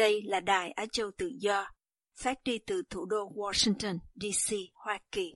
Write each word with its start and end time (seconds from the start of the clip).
Đây 0.00 0.22
là 0.22 0.40
Đài 0.40 0.70
Á 0.70 0.86
Châu 0.92 1.10
Tự 1.18 1.30
Do, 1.40 1.66
phát 2.20 2.38
đi 2.44 2.58
từ 2.66 2.82
thủ 2.90 3.04
đô 3.06 3.32
Washington, 3.34 3.98
D.C., 4.14 4.54
Hoa 4.74 4.98
Kỳ. 5.12 5.34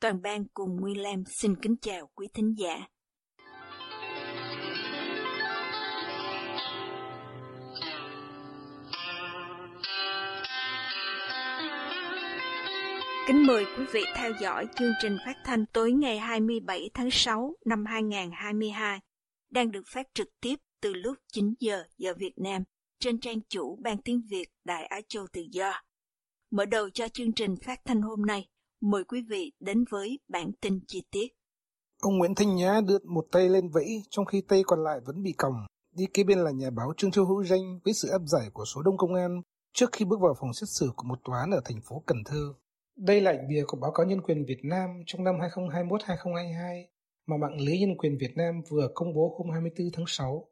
Toàn 0.00 0.22
ban 0.22 0.44
cùng 0.54 0.76
William 0.76 1.24
xin 1.26 1.54
kính 1.62 1.76
chào 1.82 2.10
quý 2.14 2.28
thính 2.34 2.54
giả. 2.58 2.86
Kính 13.26 13.46
mời 13.46 13.64
quý 13.78 13.84
vị 13.92 14.02
theo 14.16 14.32
dõi 14.40 14.66
chương 14.78 14.92
trình 15.02 15.16
phát 15.26 15.36
thanh 15.44 15.66
tối 15.72 15.92
ngày 15.92 16.18
27 16.18 16.90
tháng 16.94 17.10
6 17.10 17.54
năm 17.66 17.84
2022, 17.86 19.00
đang 19.50 19.70
được 19.70 19.84
phát 19.92 20.06
trực 20.14 20.28
tiếp 20.40 20.56
từ 20.80 20.94
lúc 20.94 21.16
9 21.32 21.54
giờ 21.60 21.84
giờ 21.98 22.14
Việt 22.18 22.34
Nam 22.36 22.62
trên 23.02 23.20
trang 23.20 23.40
chủ 23.48 23.78
Ban 23.82 23.98
Tiếng 23.98 24.22
Việt 24.30 24.48
Đại 24.64 24.86
Á 24.86 25.00
Châu 25.08 25.26
Tự 25.32 25.42
Do. 25.50 25.72
Mở 26.50 26.64
đầu 26.64 26.90
cho 26.90 27.08
chương 27.08 27.32
trình 27.32 27.56
phát 27.56 27.80
thanh 27.84 28.02
hôm 28.02 28.22
nay, 28.26 28.48
mời 28.80 29.04
quý 29.04 29.22
vị 29.28 29.52
đến 29.60 29.84
với 29.90 30.18
bản 30.28 30.50
tin 30.60 30.80
chi 30.86 31.02
tiết. 31.10 31.26
Ông 32.02 32.18
Nguyễn 32.18 32.34
Thanh 32.34 32.56
Nhã 32.56 32.80
đưa 32.88 32.98
một 33.04 33.26
tay 33.32 33.48
lên 33.48 33.68
vẫy 33.68 34.02
trong 34.10 34.24
khi 34.24 34.42
tay 34.48 34.62
còn 34.66 34.84
lại 34.84 35.00
vẫn 35.06 35.22
bị 35.22 35.32
còng. 35.32 35.52
Đi 35.96 36.04
kế 36.14 36.24
bên 36.24 36.38
là 36.38 36.50
nhà 36.50 36.70
báo 36.70 36.92
Trương 36.96 37.10
Châu 37.10 37.24
Hữu 37.24 37.44
Danh 37.44 37.80
với 37.84 37.94
sự 37.94 38.08
áp 38.08 38.22
giải 38.26 38.50
của 38.52 38.64
số 38.64 38.82
đông 38.82 38.96
công 38.96 39.14
an 39.14 39.42
trước 39.74 39.90
khi 39.92 40.04
bước 40.04 40.20
vào 40.20 40.34
phòng 40.40 40.54
xét 40.54 40.68
xử 40.68 40.90
của 40.96 41.04
một 41.08 41.18
tòa 41.24 41.40
án 41.40 41.50
ở 41.50 41.60
thành 41.64 41.80
phố 41.88 42.02
Cần 42.06 42.18
Thơ. 42.24 42.54
Đây 42.96 43.20
là 43.20 43.30
ảnh 43.30 43.48
bìa 43.48 43.64
của 43.66 43.78
báo 43.80 43.92
cáo 43.92 44.06
nhân 44.06 44.20
quyền 44.20 44.44
Việt 44.48 44.60
Nam 44.62 44.88
trong 45.06 45.24
năm 45.24 45.34
2021-2022 45.34 46.84
mà 47.26 47.36
mạng 47.36 47.60
lưới 47.60 47.78
nhân 47.78 47.96
quyền 47.98 48.18
Việt 48.20 48.32
Nam 48.36 48.54
vừa 48.70 48.88
công 48.94 49.14
bố 49.14 49.36
hôm 49.38 49.50
24 49.50 49.86
tháng 49.92 50.06
6 50.08 50.51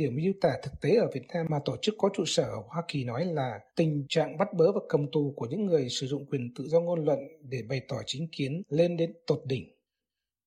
điểm 0.00 0.16
miêu 0.16 0.32
tả 0.40 0.50
thực 0.62 0.72
tế 0.80 0.96
ở 0.96 1.08
Việt 1.14 1.22
Nam 1.34 1.46
mà 1.50 1.58
tổ 1.64 1.76
chức 1.82 1.94
có 1.98 2.08
trụ 2.14 2.24
sở 2.26 2.42
ở 2.42 2.62
Hoa 2.68 2.82
Kỳ 2.88 3.04
nói 3.04 3.24
là 3.24 3.58
tình 3.76 4.06
trạng 4.08 4.38
bắt 4.38 4.48
bớ 4.54 4.72
và 4.72 4.80
cầm 4.88 5.06
tù 5.12 5.34
của 5.36 5.46
những 5.46 5.66
người 5.66 5.88
sử 5.88 6.06
dụng 6.06 6.26
quyền 6.26 6.54
tự 6.58 6.68
do 6.68 6.80
ngôn 6.80 7.04
luận 7.04 7.18
để 7.40 7.58
bày 7.68 7.80
tỏ 7.88 7.96
chính 8.06 8.28
kiến 8.32 8.62
lên 8.68 8.96
đến 8.96 9.12
tột 9.26 9.40
đỉnh. 9.46 9.68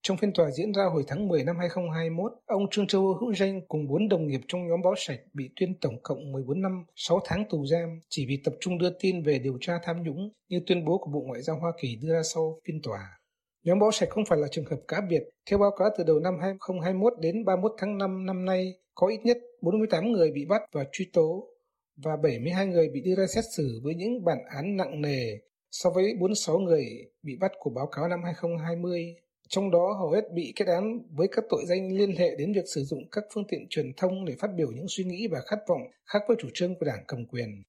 Trong 0.04 0.18
phiên 0.18 0.34
tòa 0.34 0.52
diễn 0.52 0.74
ra 0.74 0.84
hồi 0.86 1.04
tháng 1.08 1.28
10 1.28 1.44
năm 1.44 1.56
2021, 1.60 2.32
ông 2.46 2.70
Trương 2.72 2.88
Châu 2.88 3.14
Hữu 3.14 3.34
Danh 3.34 3.62
cùng 3.68 3.88
bốn 3.88 4.10
đồng 4.10 4.28
nghiệp 4.28 4.42
trong 4.48 4.68
nhóm 4.68 4.82
báo 4.82 4.94
sạch 4.98 5.20
bị 5.34 5.50
tuyên 5.56 5.80
tổng 5.82 6.02
cộng 6.04 6.32
14 6.32 6.62
năm 6.62 6.86
6 6.96 7.20
tháng 7.26 7.44
tù 7.50 7.66
giam 7.66 8.00
chỉ 8.10 8.26
vì 8.28 8.42
tập 8.44 8.54
trung 8.60 8.78
đưa 8.78 8.90
tin 9.00 9.24
về 9.24 9.40
điều 9.40 9.58
tra 9.62 9.74
tham 9.84 10.04
nhũng 10.04 10.30
như 10.50 10.62
tuyên 10.68 10.86
bố 10.86 10.98
của 10.98 11.12
Bộ 11.12 11.22
Ngoại 11.22 11.42
giao 11.42 11.60
Hoa 11.60 11.72
Kỳ 11.82 11.96
đưa 12.02 12.14
ra 12.14 12.24
sau 12.24 12.60
phiên 12.68 12.82
tòa. 12.84 13.23
Nhóm 13.64 13.80
báo 13.80 13.92
sạch 13.92 14.10
không 14.10 14.26
phải 14.26 14.40
là 14.40 14.48
trường 14.52 14.66
hợp 14.66 14.80
cá 14.88 15.02
biệt. 15.10 15.24
Theo 15.50 15.60
báo 15.60 15.72
cáo 15.78 15.90
từ 15.98 16.04
đầu 16.04 16.20
năm 16.20 16.34
2021 16.42 17.14
đến 17.20 17.46
31 17.46 17.72
tháng 17.78 17.98
5 17.98 18.26
năm 18.26 18.46
nay, 18.46 18.74
có 18.96 19.08
ít 19.08 19.20
nhất 19.24 19.38
48 19.62 20.12
người 20.12 20.32
bị 20.32 20.46
bắt 20.46 20.62
và 20.72 20.86
truy 20.92 21.10
tố 21.14 21.48
và 21.96 22.12
72 22.24 22.68
người 22.68 22.90
bị 22.90 23.02
đưa 23.02 23.16
ra 23.16 23.26
xét 23.28 23.44
xử 23.58 23.80
với 23.84 23.96
những 23.96 24.26
bản 24.26 24.38
án 24.56 24.78
nặng 24.78 25.02
nề 25.02 25.38
so 25.72 25.90
với 25.90 26.14
46 26.20 26.60
người 26.60 26.86
bị 27.24 27.36
bắt 27.40 27.52
của 27.60 27.70
báo 27.70 27.88
cáo 27.88 28.08
năm 28.08 28.20
2020. 28.24 29.16
Trong 29.50 29.72
đó 29.72 29.96
hầu 30.00 30.12
hết 30.12 30.22
bị 30.34 30.54
kết 30.56 30.68
án 30.68 31.00
với 31.12 31.28
các 31.32 31.46
tội 31.50 31.64
danh 31.68 31.98
liên 31.98 32.16
hệ 32.16 32.36
đến 32.38 32.54
việc 32.54 32.66
sử 32.76 32.84
dụng 32.84 33.10
các 33.12 33.24
phương 33.34 33.48
tiện 33.48 33.68
truyền 33.70 33.94
thông 33.98 34.26
để 34.26 34.36
phát 34.40 34.50
biểu 34.58 34.72
những 34.72 34.88
suy 34.90 35.04
nghĩ 35.04 35.28
và 35.32 35.40
khát 35.46 35.60
vọng 35.68 35.82
khác 36.06 36.20
với 36.28 36.38
chủ 36.40 36.48
trương 36.54 36.76
của 36.76 36.86
đảng 36.86 37.04
cầm 37.08 37.26
quyền. 37.26 37.64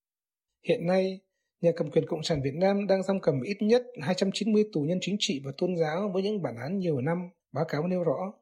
Hiện 0.69 0.87
nay, 0.87 1.21
nhà 1.65 1.71
cầm 1.77 1.91
quyền 1.91 2.07
Cộng 2.07 2.23
sản 2.23 2.41
Việt 2.45 2.55
Nam 2.55 2.87
đang 2.87 3.03
giam 3.03 3.21
cầm 3.21 3.43
ít 3.43 3.57
nhất 3.61 3.83
290 4.03 4.65
tù 4.73 4.81
nhân 4.81 4.99
chính 5.01 5.17
trị 5.19 5.41
và 5.45 5.53
tôn 5.59 5.77
giáo 5.77 6.11
với 6.15 6.23
những 6.23 6.43
bản 6.43 6.57
án 6.57 6.79
nhiều 6.79 7.01
năm, 7.01 7.19
báo 7.53 7.65
cáo 7.69 7.87
nêu 7.87 8.05
rõ. 8.05 8.33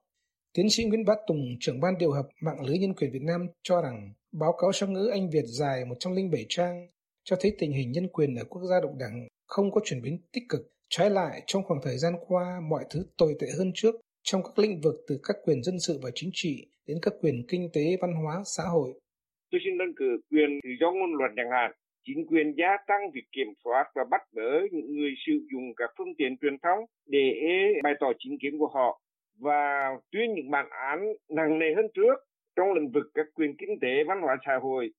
Tiến 0.54 0.70
sĩ 0.70 0.84
Nguyễn 0.84 1.04
Bá 1.04 1.14
Tùng, 1.26 1.56
trưởng 1.60 1.80
ban 1.80 1.98
điều 1.98 2.12
hợp 2.12 2.28
mạng 2.42 2.64
lưới 2.66 2.78
nhân 2.78 2.94
quyền 2.94 3.12
Việt 3.12 3.22
Nam 3.22 3.46
cho 3.62 3.82
rằng 3.82 4.12
báo 4.32 4.52
cáo 4.60 4.72
song 4.72 4.92
ngữ 4.92 5.08
Anh 5.12 5.30
Việt 5.30 5.44
dài 5.44 5.84
107 5.84 6.46
trang 6.48 6.88
cho 7.24 7.36
thấy 7.40 7.56
tình 7.58 7.72
hình 7.72 7.92
nhân 7.92 8.08
quyền 8.08 8.34
ở 8.34 8.44
quốc 8.44 8.62
gia 8.70 8.80
độc 8.80 8.92
đảng 8.98 9.28
không 9.46 9.70
có 9.70 9.80
chuyển 9.84 10.02
biến 10.02 10.18
tích 10.32 10.44
cực. 10.48 10.60
Trái 10.88 11.10
lại, 11.10 11.42
trong 11.46 11.62
khoảng 11.64 11.80
thời 11.82 11.98
gian 11.98 12.14
qua, 12.26 12.60
mọi 12.70 12.84
thứ 12.90 13.04
tồi 13.18 13.34
tệ 13.40 13.46
hơn 13.58 13.72
trước 13.74 13.94
trong 14.22 14.42
các 14.42 14.58
lĩnh 14.58 14.80
vực 14.80 14.94
từ 15.08 15.20
các 15.22 15.36
quyền 15.44 15.62
dân 15.62 15.80
sự 15.80 15.98
và 16.02 16.10
chính 16.14 16.30
trị 16.32 16.66
đến 16.86 16.98
các 17.02 17.14
quyền 17.20 17.46
kinh 17.48 17.68
tế, 17.72 17.96
văn 18.00 18.12
hóa, 18.14 18.42
xã 18.44 18.62
hội. 18.62 18.92
Tôi 19.50 19.60
xin 19.64 19.78
đơn 19.78 19.92
cử 19.96 20.20
quyền 20.30 20.60
tự 20.62 20.70
do 20.80 20.86
ngôn 20.92 21.14
luận 21.18 21.30
chẳng 21.36 21.50
hạn. 21.50 21.72
Chính 22.04 22.26
quyền 22.26 22.54
gia 22.56 22.76
tăng 22.86 23.10
việc 23.14 23.24
kiểm 23.32 23.46
soát 23.64 23.84
và 23.94 24.04
bắt 24.10 24.20
bớ 24.34 24.60
những 24.72 24.96
người 24.96 25.14
sử 25.26 25.32
dụng 25.52 25.74
các 25.76 25.90
phương 25.98 26.14
tiện 26.18 26.36
truyền 26.36 26.58
thông 26.58 26.78
để 27.06 27.34
bày 27.82 27.94
tỏ 28.00 28.12
chính 28.18 28.38
kiến 28.38 28.58
của 28.58 28.68
họ 28.68 29.00
và 29.40 29.90
tuyên 30.12 30.34
những 30.34 30.50
bản 30.50 30.66
án 30.70 31.12
nặng 31.28 31.58
nề 31.58 31.74
hơn 31.76 31.86
trước 31.94 32.14
trong 32.56 32.72
lĩnh 32.72 32.90
vực 32.90 33.06
các 33.14 33.26
quyền 33.34 33.56
kinh 33.56 33.80
tế, 33.80 34.04
văn 34.06 34.20
hóa 34.20 34.36
xã 34.46 34.58
hội. 34.62 34.90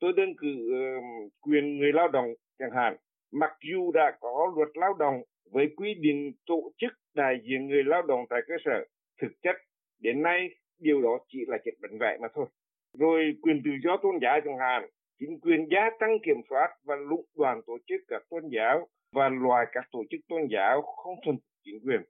Tôi 0.00 0.12
đơn 0.16 0.34
cử 0.36 0.48
uh, 0.48 1.32
quyền 1.40 1.78
người 1.78 1.92
lao 1.92 2.08
động 2.08 2.34
chẳng 2.58 2.70
hạn. 2.70 2.96
Mặc 3.32 3.50
dù 3.70 3.92
đã 3.92 4.16
có 4.20 4.52
luật 4.56 4.68
lao 4.74 4.94
động 4.98 5.22
với 5.52 5.66
quy 5.76 5.94
định 5.94 6.32
tổ 6.46 6.72
chức 6.78 6.92
đại 7.14 7.34
diện 7.42 7.68
người 7.68 7.84
lao 7.84 8.02
động 8.02 8.24
tại 8.30 8.40
cơ 8.48 8.54
sở, 8.64 8.84
thực 9.22 9.32
chất 9.42 9.56
đến 10.00 10.22
nay 10.22 10.48
điều 10.78 11.02
đó 11.02 11.18
chỉ 11.28 11.38
là 11.46 11.58
chuyện 11.64 11.74
bệnh 11.82 11.98
vẽ 11.98 12.18
mà 12.20 12.28
thôi. 12.34 12.46
Rồi 12.98 13.36
quyền 13.42 13.62
tự 13.64 13.70
do 13.84 13.96
tôn 14.02 14.14
giáo 14.22 14.40
chẳng 14.44 14.58
hạn, 14.58 14.88
chính 15.20 15.40
quyền 15.40 15.60
gia 15.72 15.84
tăng 16.00 16.14
kiểm 16.24 16.40
soát 16.50 16.68
và 16.84 16.94
lũng 17.10 17.24
đoàn 17.36 17.60
tổ 17.66 17.72
chức 17.88 18.00
các 18.08 18.22
tôn 18.30 18.42
giáo 18.56 18.88
và 19.12 19.28
loại 19.42 19.66
các 19.72 19.84
tổ 19.92 19.98
chức 20.10 20.20
tôn 20.28 20.40
giáo 20.54 20.82
không 20.82 21.14
thuần 21.24 21.36
chính 21.64 21.80
quyền. 21.84 22.00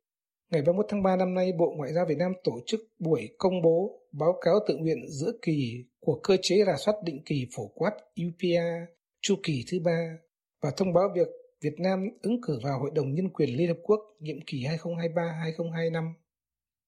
Ngày 0.52 0.62
31 0.66 0.86
tháng 0.88 1.02
3 1.02 1.16
năm 1.16 1.34
nay, 1.34 1.52
Bộ 1.58 1.74
Ngoại 1.76 1.92
giao 1.92 2.04
Việt 2.08 2.19
Nam 2.19 2.32
tổ 2.44 2.52
chức 2.66 2.80
buổi 2.98 3.28
công 3.38 3.62
bố 3.62 4.00
báo 4.12 4.32
cáo 4.41 4.54
tự 4.69 4.76
nguyện 4.76 4.98
giữa 5.08 5.32
kỳ 5.42 5.84
của 6.00 6.20
cơ 6.22 6.36
chế 6.42 6.56
rà 6.66 6.76
soát 6.76 6.94
định 7.04 7.22
kỳ 7.26 7.46
phổ 7.56 7.66
quát 7.74 7.92
UPA 8.26 8.86
chu 9.20 9.34
kỳ 9.42 9.64
thứ 9.70 9.78
ba 9.84 10.19
và 10.62 10.70
thông 10.76 10.92
báo 10.92 11.08
việc 11.14 11.28
Việt 11.62 11.75
Nam 11.78 12.08
ứng 12.22 12.40
cử 12.42 12.58
vào 12.64 12.80
Hội 12.80 12.90
đồng 12.94 13.14
Nhân 13.14 13.28
quyền 13.28 13.56
Liên 13.56 13.69
Hợp 13.69 13.78
Quốc 13.82 14.00
nhiệm 14.20 14.36
kỳ 14.46 14.58
2023-2025. 14.58 16.12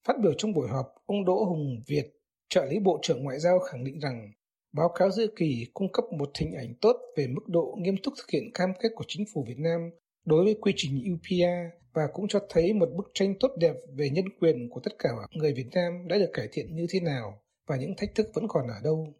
Phát 0.07 0.13
biểu 0.23 0.33
trong 0.37 0.53
buổi 0.53 0.67
họp, 0.67 0.85
ông 1.05 1.25
Đỗ 1.25 1.43
Hùng 1.43 1.79
Việt, 1.87 2.05
trợ 2.49 2.65
lý 2.65 2.79
Bộ 2.79 2.99
trưởng 3.01 3.23
Ngoại 3.23 3.39
giao 3.39 3.59
khẳng 3.59 3.83
định 3.83 3.99
rằng 3.99 4.31
báo 4.73 4.89
cáo 4.95 5.11
giữa 5.11 5.27
kỳ 5.35 5.65
cung 5.73 5.91
cấp 5.91 6.05
một 6.17 6.29
hình 6.39 6.53
ảnh 6.53 6.73
tốt 6.81 6.95
về 7.17 7.27
mức 7.27 7.47
độ 7.47 7.75
nghiêm 7.77 7.95
túc 8.03 8.13
thực 8.17 8.29
hiện 8.29 8.43
cam 8.53 8.69
kết 8.79 8.89
của 8.95 9.05
chính 9.07 9.25
phủ 9.33 9.45
Việt 9.47 9.57
Nam 9.59 9.89
đối 10.25 10.45
với 10.45 10.55
quy 10.61 10.73
trình 10.75 11.03
UPA 11.13 11.81
và 11.93 12.07
cũng 12.13 12.27
cho 12.27 12.39
thấy 12.49 12.73
một 12.73 12.89
bức 12.97 13.11
tranh 13.13 13.33
tốt 13.39 13.51
đẹp 13.59 13.73
về 13.95 14.09
nhân 14.09 14.25
quyền 14.39 14.69
của 14.69 14.79
tất 14.83 14.91
cả 14.99 15.09
người 15.31 15.53
Việt 15.53 15.67
Nam 15.71 16.07
đã 16.07 16.17
được 16.17 16.29
cải 16.33 16.47
thiện 16.51 16.75
như 16.75 16.85
thế 16.89 16.99
nào 16.99 17.41
và 17.67 17.75
những 17.77 17.93
thách 17.97 18.15
thức 18.15 18.27
vẫn 18.33 18.47
còn 18.47 18.67
ở 18.67 18.79
đâu. 18.83 19.13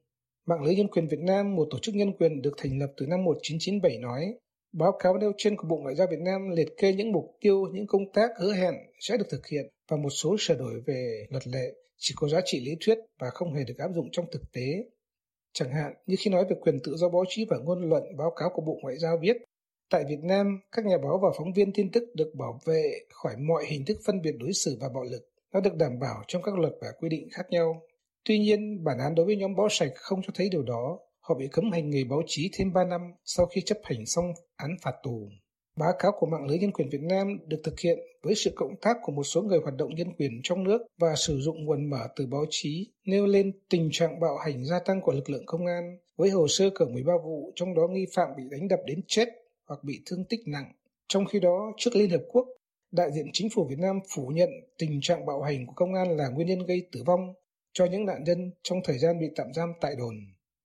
Mạng 0.48 0.64
lưới 0.64 0.76
nhân 0.76 0.88
quyền 0.88 1.08
Việt 1.08 1.20
Nam, 1.20 1.56
một 1.56 1.68
tổ 1.72 1.80
chức 1.80 1.96
nhân 1.96 2.14
quyền 2.18 2.42
được 2.42 2.54
thành 2.58 2.80
lập 2.80 2.94
từ 2.98 3.06
năm 3.06 3.24
1997 3.24 3.98
nói, 3.98 4.36
báo 4.74 4.92
cáo 5.00 5.18
nêu 5.18 5.32
trên 5.38 5.58
của 5.58 5.68
Bộ 5.68 5.78
Ngoại 5.78 5.96
giao 5.96 6.08
Việt 6.12 6.20
Nam 6.20 6.50
liệt 6.50 6.68
kê 6.78 6.94
những 6.94 7.12
mục 7.12 7.26
tiêu, 7.42 7.68
những 7.74 7.88
công 7.88 8.12
tác 8.14 8.30
hứa 8.40 8.54
hẹn 8.54 8.74
sẽ 9.00 9.18
được 9.18 9.28
thực 9.30 9.48
hiện 9.48 9.66
và 9.90 9.98
một 9.98 10.10
số 10.10 10.36
sửa 10.40 10.56
đổi 10.56 10.82
về 10.88 11.26
luật 11.30 11.48
lệ 11.48 11.74
chỉ 11.98 12.14
có 12.18 12.28
giá 12.28 12.42
trị 12.46 12.66
lý 12.66 12.72
thuyết 12.80 12.98
và 13.20 13.30
không 13.30 13.54
hề 13.54 13.64
được 13.68 13.78
áp 13.78 13.90
dụng 13.96 14.10
trong 14.12 14.26
thực 14.32 14.42
tế. 14.54 14.84
Chẳng 15.54 15.72
hạn 15.72 15.94
như 16.06 16.16
khi 16.20 16.32
nói 16.32 16.46
về 16.50 16.56
quyền 16.62 16.80
tự 16.84 16.96
do 16.96 17.10
báo 17.10 17.24
chí 17.30 17.46
và 17.50 17.58
ngôn 17.58 17.90
luận, 17.90 18.04
báo 18.18 18.32
cáo 18.36 18.50
của 18.54 18.62
Bộ 18.62 18.80
Ngoại 18.82 18.98
giao 18.98 19.18
viết 19.22 19.38
Tại 19.92 20.04
Việt 20.10 20.24
Nam, 20.24 20.60
các 20.72 20.86
nhà 20.86 20.98
báo 21.04 21.20
và 21.24 21.30
phóng 21.38 21.54
viên 21.54 21.74
tin 21.74 21.92
tức 21.92 22.04
được 22.16 22.32
bảo 22.40 22.60
vệ 22.66 22.94
khỏi 23.10 23.34
mọi 23.38 23.66
hình 23.68 23.86
thức 23.86 23.98
phân 24.06 24.22
biệt 24.22 24.32
đối 24.40 24.54
xử 24.54 24.78
và 24.82 24.90
bạo 24.90 25.04
lực. 25.04 25.30
Nó 25.54 25.60
được 25.60 25.76
đảm 25.76 26.00
bảo 26.00 26.24
trong 26.28 26.42
các 26.42 26.60
luật 26.60 26.74
và 26.82 26.88
quy 27.00 27.10
định 27.10 27.28
khác 27.32 27.50
nhau. 27.50 27.82
Tuy 28.26 28.40
nhiên, 28.40 28.84
bản 28.84 28.98
án 29.00 29.16
đối 29.16 29.26
với 29.26 29.36
nhóm 29.36 29.56
báo 29.56 29.68
sạch 29.70 29.92
không 29.96 30.22
cho 30.22 30.34
thấy 30.36 30.50
điều 30.50 30.64
đó. 30.64 31.00
Họ 31.20 31.36
bị 31.36 31.48
cấm 31.52 31.72
hành 31.72 31.90
nghề 31.90 32.04
báo 32.04 32.22
chí 32.28 32.50
thêm 32.54 32.74
3 32.74 32.84
năm 32.86 33.02
sau 33.26 33.46
khi 33.46 33.62
chấp 33.62 33.78
hành 33.84 34.06
xong 34.06 34.26
án 34.56 34.76
phạt 34.82 34.96
tù. 35.04 35.30
Báo 35.76 35.94
cáo 36.00 36.12
của 36.20 36.28
mạng 36.28 36.48
lưới 36.48 36.60
nhân 36.60 36.72
quyền 36.72 36.90
Việt 36.90 37.02
Nam 37.02 37.40
được 37.48 37.62
thực 37.64 37.80
hiện 37.80 38.00
với 38.22 38.36
sự 38.36 38.52
cộng 38.56 38.76
tác 38.82 38.98
của 39.04 39.12
một 39.12 39.24
số 39.24 39.42
người 39.42 39.60
hoạt 39.60 39.76
động 39.76 39.96
nhân 39.96 40.08
quyền 40.18 40.40
trong 40.44 40.64
nước 40.64 40.82
và 40.98 41.16
sử 41.16 41.40
dụng 41.40 41.66
nguồn 41.66 41.90
mở 41.90 42.08
từ 42.16 42.26
báo 42.28 42.46
chí, 42.50 42.92
nêu 43.06 43.26
lên 43.26 43.52
tình 43.70 43.90
trạng 43.92 44.20
bạo 44.20 44.38
hành 44.38 44.66
gia 44.66 44.80
tăng 44.80 45.02
của 45.02 45.12
lực 45.12 45.30
lượng 45.30 45.46
công 45.46 45.66
an, 45.66 45.98
với 46.18 46.30
hồ 46.30 46.48
sơ 46.48 46.70
cỡ 46.76 46.86
13 46.86 47.14
vụ, 47.24 47.52
trong 47.56 47.76
đó 47.76 47.88
nghi 47.88 48.06
phạm 48.16 48.30
bị 48.38 48.44
đánh 48.52 48.68
đập 48.68 48.80
đến 48.86 49.02
chết 49.08 49.28
hoặc 49.68 49.84
bị 49.84 50.02
thương 50.06 50.26
tích 50.26 50.40
nặng. 50.48 50.72
Trong 51.08 51.26
khi 51.26 51.40
đó, 51.40 51.74
trước 51.78 51.96
Liên 51.96 52.10
Hợp 52.10 52.24
Quốc, 52.30 52.48
đại 52.92 53.12
diện 53.12 53.30
chính 53.34 53.50
phủ 53.56 53.68
Việt 53.70 53.80
Nam 53.80 54.00
phủ 54.16 54.28
nhận 54.28 54.50
tình 54.78 55.00
trạng 55.02 55.26
bạo 55.26 55.42
hành 55.42 55.66
của 55.66 55.74
công 55.76 55.94
an 55.94 56.18
là 56.18 56.30
nguyên 56.30 56.48
nhân 56.48 56.66
gây 56.66 56.88
tử 56.92 57.04
vong 57.06 57.34
cho 57.74 57.86
những 57.86 58.06
nạn 58.06 58.24
nhân 58.24 58.52
trong 58.64 58.80
thời 58.84 58.98
gian 58.98 59.20
bị 59.20 59.28
tạm 59.36 59.54
giam 59.54 59.74
tại 59.82 59.96
đồn. 59.98 60.16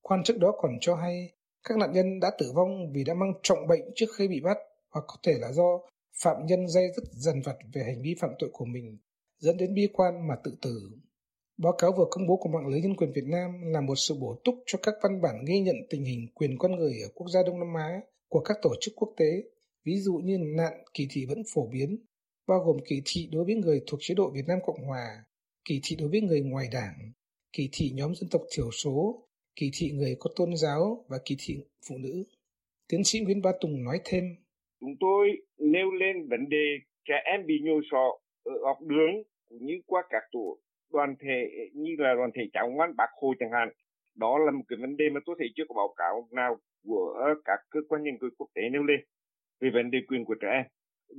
Quan 0.02 0.22
chức 0.22 0.38
đó 0.38 0.52
còn 0.58 0.72
cho 0.80 0.94
hay 0.94 1.30
các 1.68 1.78
nạn 1.78 1.92
nhân 1.92 2.20
đã 2.20 2.30
tử 2.38 2.52
vong 2.54 2.92
vì 2.92 3.04
đã 3.04 3.14
mang 3.14 3.32
trọng 3.42 3.66
bệnh 3.66 3.82
trước 3.94 4.06
khi 4.18 4.28
bị 4.28 4.40
bắt 4.40 4.56
hoặc 4.96 5.04
có 5.08 5.16
thể 5.22 5.34
là 5.40 5.52
do 5.52 5.80
phạm 6.22 6.46
nhân 6.46 6.68
dây 6.68 6.84
dứt 6.96 7.04
dần 7.12 7.40
vặt 7.44 7.56
về 7.74 7.82
hành 7.82 8.02
vi 8.02 8.14
phạm 8.20 8.30
tội 8.38 8.50
của 8.52 8.64
mình 8.64 8.98
dẫn 9.38 9.56
đến 9.56 9.74
bi 9.74 9.88
quan 9.92 10.28
mà 10.28 10.34
tự 10.44 10.56
tử. 10.62 10.90
Báo 11.58 11.72
cáo 11.78 11.92
vừa 11.98 12.06
công 12.10 12.26
bố 12.26 12.36
của 12.36 12.48
mạng 12.48 12.66
lưới 12.66 12.80
nhân 12.80 12.96
quyền 12.96 13.12
Việt 13.12 13.24
Nam 13.26 13.50
là 13.64 13.80
một 13.80 13.94
sự 13.96 14.14
bổ 14.20 14.40
túc 14.44 14.54
cho 14.66 14.78
các 14.82 14.94
văn 15.02 15.20
bản 15.22 15.44
ghi 15.46 15.60
nhận 15.60 15.76
tình 15.90 16.04
hình 16.04 16.26
quyền 16.34 16.58
con 16.58 16.76
người 16.76 16.92
ở 17.02 17.08
quốc 17.14 17.26
gia 17.28 17.42
Đông 17.42 17.58
Nam 17.58 17.74
Á 17.74 18.00
của 18.28 18.40
các 18.40 18.56
tổ 18.62 18.70
chức 18.80 18.94
quốc 18.96 19.14
tế, 19.16 19.42
ví 19.84 20.00
dụ 20.00 20.14
như 20.14 20.38
nạn 20.56 20.72
kỳ 20.94 21.06
thị 21.10 21.26
vẫn 21.28 21.42
phổ 21.54 21.66
biến, 21.72 22.04
bao 22.48 22.58
gồm 22.60 22.76
kỳ 22.88 23.02
thị 23.04 23.28
đối 23.32 23.44
với 23.44 23.54
người 23.54 23.80
thuộc 23.86 24.00
chế 24.02 24.14
độ 24.14 24.30
Việt 24.30 24.44
Nam 24.46 24.58
Cộng 24.66 24.84
Hòa, 24.86 25.24
kỳ 25.64 25.80
thị 25.84 25.96
đối 25.96 26.08
với 26.08 26.20
người 26.20 26.40
ngoài 26.40 26.68
đảng, 26.72 27.12
kỳ 27.52 27.68
thị 27.72 27.90
nhóm 27.94 28.14
dân 28.14 28.28
tộc 28.30 28.42
thiểu 28.50 28.70
số, 28.70 29.26
kỳ 29.56 29.70
thị 29.74 29.90
người 29.90 30.16
có 30.18 30.30
tôn 30.36 30.56
giáo 30.56 31.04
và 31.08 31.18
kỳ 31.24 31.36
thị 31.38 31.56
phụ 31.88 31.98
nữ. 31.98 32.24
Tiến 32.88 33.04
sĩ 33.04 33.20
Nguyễn 33.20 33.42
Ba 33.42 33.50
Tùng 33.60 33.84
nói 33.84 34.00
thêm. 34.04 34.24
Chúng 34.80 34.94
tôi 35.00 35.36
nêu 35.58 35.90
lên 35.90 36.28
vấn 36.28 36.48
đề 36.48 36.78
trẻ 37.04 37.22
em 37.24 37.46
bị 37.46 37.60
nhồi 37.62 37.80
sọ 37.90 38.18
ở 38.44 38.52
học 38.64 38.78
đường 38.80 39.22
cũng 39.48 39.66
như 39.66 39.80
qua 39.86 40.02
các 40.10 40.22
tổ 40.32 40.58
đoàn 40.92 41.14
thể 41.20 41.68
như 41.74 41.94
là 41.98 42.14
đoàn 42.14 42.30
thể 42.34 42.42
cháu 42.52 42.70
ngoan 42.70 42.96
bác 42.96 43.08
Hồ 43.20 43.34
chẳng 43.38 43.52
hạn. 43.52 43.68
Đó 44.16 44.38
là 44.38 44.50
một 44.50 44.64
cái 44.68 44.76
vấn 44.80 44.96
đề 44.96 45.04
mà 45.12 45.20
tôi 45.26 45.36
thấy 45.38 45.48
chưa 45.56 45.64
có 45.68 45.74
báo 45.74 45.94
cáo 45.96 46.28
nào 46.32 46.56
của 46.84 47.34
các 47.44 47.60
cơ 47.70 47.80
quan 47.88 48.02
nhân 48.02 48.18
quyền 48.18 48.30
quốc 48.38 48.48
tế 48.54 48.62
nêu 48.72 48.82
lên 48.82 49.00
về 49.60 49.70
vấn 49.70 49.90
đề 49.90 49.98
quyền 50.08 50.24
của 50.24 50.34
trẻ 50.40 50.48
em. 50.52 50.64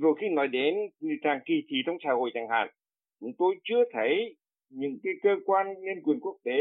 Rồi 0.00 0.14
khi 0.20 0.28
nói 0.28 0.48
đến 0.48 0.74
tình 1.00 1.18
trạng 1.22 1.40
kỳ 1.46 1.54
thị 1.68 1.76
trong 1.86 1.96
xã 2.04 2.12
hội 2.12 2.30
chẳng 2.34 2.48
hạn, 2.48 2.68
chúng 3.20 3.32
tôi 3.38 3.56
chưa 3.64 3.84
thấy 3.92 4.36
những 4.70 4.98
cái 5.02 5.12
cơ 5.22 5.30
quan 5.44 5.66
nhân 5.66 6.02
quyền 6.02 6.20
quốc 6.20 6.36
tế 6.44 6.58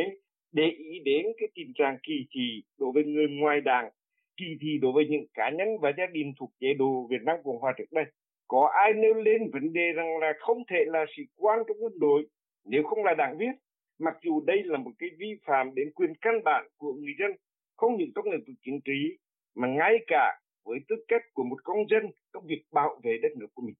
để 0.51 0.63
ý 0.77 0.99
đến 1.05 1.25
cái 1.37 1.49
tình 1.55 1.71
trạng 1.75 1.97
kỳ 2.03 2.25
thị 2.35 2.63
đối 2.79 2.91
với 2.93 3.03
người 3.03 3.27
ngoài 3.29 3.61
đảng, 3.61 3.89
kỳ 4.37 4.45
thị 4.61 4.77
đối 4.81 4.91
với 4.91 5.05
những 5.09 5.25
cá 5.33 5.49
nhân 5.57 5.67
và 5.81 5.89
gia 5.97 6.05
đình 6.13 6.33
thuộc 6.39 6.51
chế 6.59 6.67
độ 6.79 7.07
Việt 7.09 7.21
Nam 7.25 7.35
Cộng 7.43 7.59
Hòa 7.59 7.73
trước 7.77 7.91
đây. 7.91 8.05
Có 8.47 8.69
ai 8.83 8.93
nêu 8.93 9.13
lên 9.13 9.41
vấn 9.53 9.73
đề 9.73 9.87
rằng 9.95 10.17
là 10.21 10.33
không 10.39 10.57
thể 10.71 10.81
là 10.85 11.05
sĩ 11.17 11.23
quan 11.35 11.59
trong 11.67 11.77
quân 11.83 11.93
đội 11.99 12.27
nếu 12.71 12.83
không 12.83 13.03
là 13.03 13.13
đảng 13.17 13.37
viên, 13.37 13.51
mặc 13.99 14.13
dù 14.23 14.41
đây 14.41 14.57
là 14.63 14.77
một 14.77 14.91
cái 14.99 15.09
vi 15.19 15.31
phạm 15.45 15.75
đến 15.75 15.91
quyền 15.95 16.13
căn 16.21 16.33
bản 16.43 16.67
của 16.77 16.93
người 16.93 17.13
dân, 17.19 17.31
không 17.75 17.97
những 17.97 18.11
trong 18.15 18.25
lĩnh 18.25 18.43
vực 18.47 18.55
chính 18.65 18.79
trị, 18.85 19.17
mà 19.55 19.67
ngay 19.67 19.93
cả 20.07 20.39
với 20.65 20.79
tư 20.89 20.95
cách 21.07 21.21
của 21.33 21.43
một 21.43 21.57
công 21.63 21.77
dân 21.89 22.03
trong 22.33 22.43
việc 22.47 22.61
bảo 22.71 22.99
vệ 23.03 23.17
đất 23.21 23.29
nước 23.39 23.47
của 23.53 23.61
mình. 23.65 23.75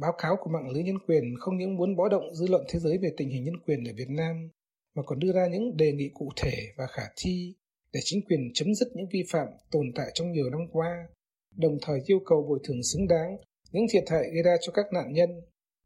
Báo 0.00 0.12
cáo 0.22 0.36
của 0.40 0.50
mạng 0.50 0.70
lưới 0.74 0.82
nhân 0.82 0.98
quyền 1.06 1.24
không 1.38 1.56
những 1.56 1.76
muốn 1.76 1.96
bó 1.96 2.08
động 2.08 2.34
dư 2.34 2.46
luận 2.50 2.62
thế 2.72 2.78
giới 2.78 2.98
về 3.02 3.08
tình 3.16 3.28
hình 3.28 3.44
nhân 3.44 3.56
quyền 3.66 3.84
ở 3.84 3.92
Việt 3.96 4.10
Nam, 4.10 4.48
mà 4.94 5.02
còn 5.06 5.18
đưa 5.18 5.32
ra 5.32 5.46
những 5.52 5.76
đề 5.76 5.92
nghị 5.92 6.10
cụ 6.14 6.28
thể 6.42 6.56
và 6.78 6.84
khả 6.86 7.02
thi 7.16 7.54
để 7.92 8.00
chính 8.04 8.20
quyền 8.26 8.40
chấm 8.54 8.74
dứt 8.74 8.88
những 8.94 9.06
vi 9.12 9.22
phạm 9.30 9.46
tồn 9.70 9.86
tại 9.94 10.06
trong 10.14 10.32
nhiều 10.32 10.50
năm 10.50 10.60
qua, 10.72 11.08
đồng 11.56 11.78
thời 11.82 12.00
yêu 12.06 12.20
cầu 12.26 12.46
bồi 12.48 12.58
thường 12.64 12.82
xứng 12.82 13.08
đáng 13.08 13.36
những 13.72 13.86
thiệt 13.90 14.04
hại 14.10 14.22
gây 14.34 14.42
ra 14.42 14.56
cho 14.60 14.72
các 14.72 14.86
nạn 14.92 15.12
nhân. 15.12 15.30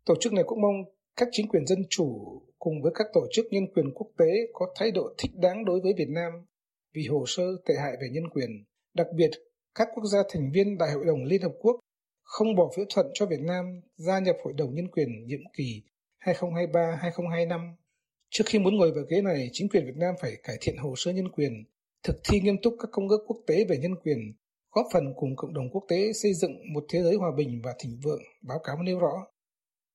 Tổ 0.05 0.15
chức 0.21 0.33
này 0.33 0.45
cũng 0.47 0.61
mong 0.61 0.77
các 1.17 1.29
chính 1.33 1.49
quyền 1.49 1.67
dân 1.67 1.79
chủ 1.91 2.41
cùng 2.59 2.83
với 2.83 2.93
các 2.95 3.07
tổ 3.15 3.27
chức 3.33 3.47
nhân 3.51 3.67
quyền 3.75 3.95
quốc 3.95 4.07
tế 4.19 4.31
có 4.53 4.75
thái 4.77 4.91
độ 4.91 5.15
thích 5.19 5.31
đáng 5.35 5.65
đối 5.65 5.81
với 5.81 5.93
Việt 5.99 6.09
Nam 6.09 6.33
vì 6.95 7.07
hồ 7.07 7.25
sơ 7.27 7.43
tệ 7.67 7.75
hại 7.83 7.93
về 8.01 8.09
nhân 8.13 8.29
quyền, 8.29 8.51
đặc 8.95 9.07
biệt 9.17 9.31
các 9.75 9.89
quốc 9.95 10.05
gia 10.05 10.19
thành 10.29 10.51
viên 10.55 10.79
Đại 10.79 10.93
hội 10.93 11.05
đồng 11.05 11.25
Liên 11.25 11.43
Hợp 11.43 11.53
Quốc 11.59 11.77
không 12.23 12.55
bỏ 12.55 12.71
phiếu 12.77 12.85
thuận 12.95 13.07
cho 13.15 13.27
Việt 13.27 13.41
Nam 13.41 13.81
gia 13.97 14.19
nhập 14.19 14.37
Hội 14.45 14.53
đồng 14.57 14.75
Nhân 14.75 14.89
quyền 14.89 15.09
nhiệm 15.27 15.41
kỳ 15.57 15.83
2023-2025. 16.25 17.75
Trước 18.31 18.45
khi 18.47 18.59
muốn 18.59 18.77
ngồi 18.77 18.93
vào 18.93 19.05
ghế 19.09 19.21
này, 19.23 19.49
chính 19.53 19.69
quyền 19.69 19.87
Việt 19.87 19.97
Nam 19.97 20.15
phải 20.21 20.33
cải 20.43 20.57
thiện 20.61 20.77
hồ 20.77 20.95
sơ 20.97 21.13
nhân 21.13 21.29
quyền, 21.29 21.53
thực 22.07 22.17
thi 22.25 22.41
nghiêm 22.41 22.57
túc 22.63 22.75
các 22.79 22.89
công 22.93 23.09
ước 23.09 23.25
quốc 23.27 23.37
tế 23.47 23.65
về 23.69 23.79
nhân 23.79 23.95
quyền, 24.05 24.19
góp 24.71 24.87
phần 24.93 25.05
cùng 25.17 25.37
cộng 25.37 25.55
đồng 25.55 25.71
quốc 25.71 25.85
tế 25.89 26.13
xây 26.13 26.35
dựng 26.35 26.53
một 26.75 26.85
thế 26.89 27.03
giới 27.03 27.15
hòa 27.15 27.31
bình 27.37 27.61
và 27.65 27.75
thịnh 27.79 27.99
vượng, 28.03 28.23
báo 28.43 28.59
cáo 28.65 28.83
nêu 28.83 28.99
rõ. 28.99 29.27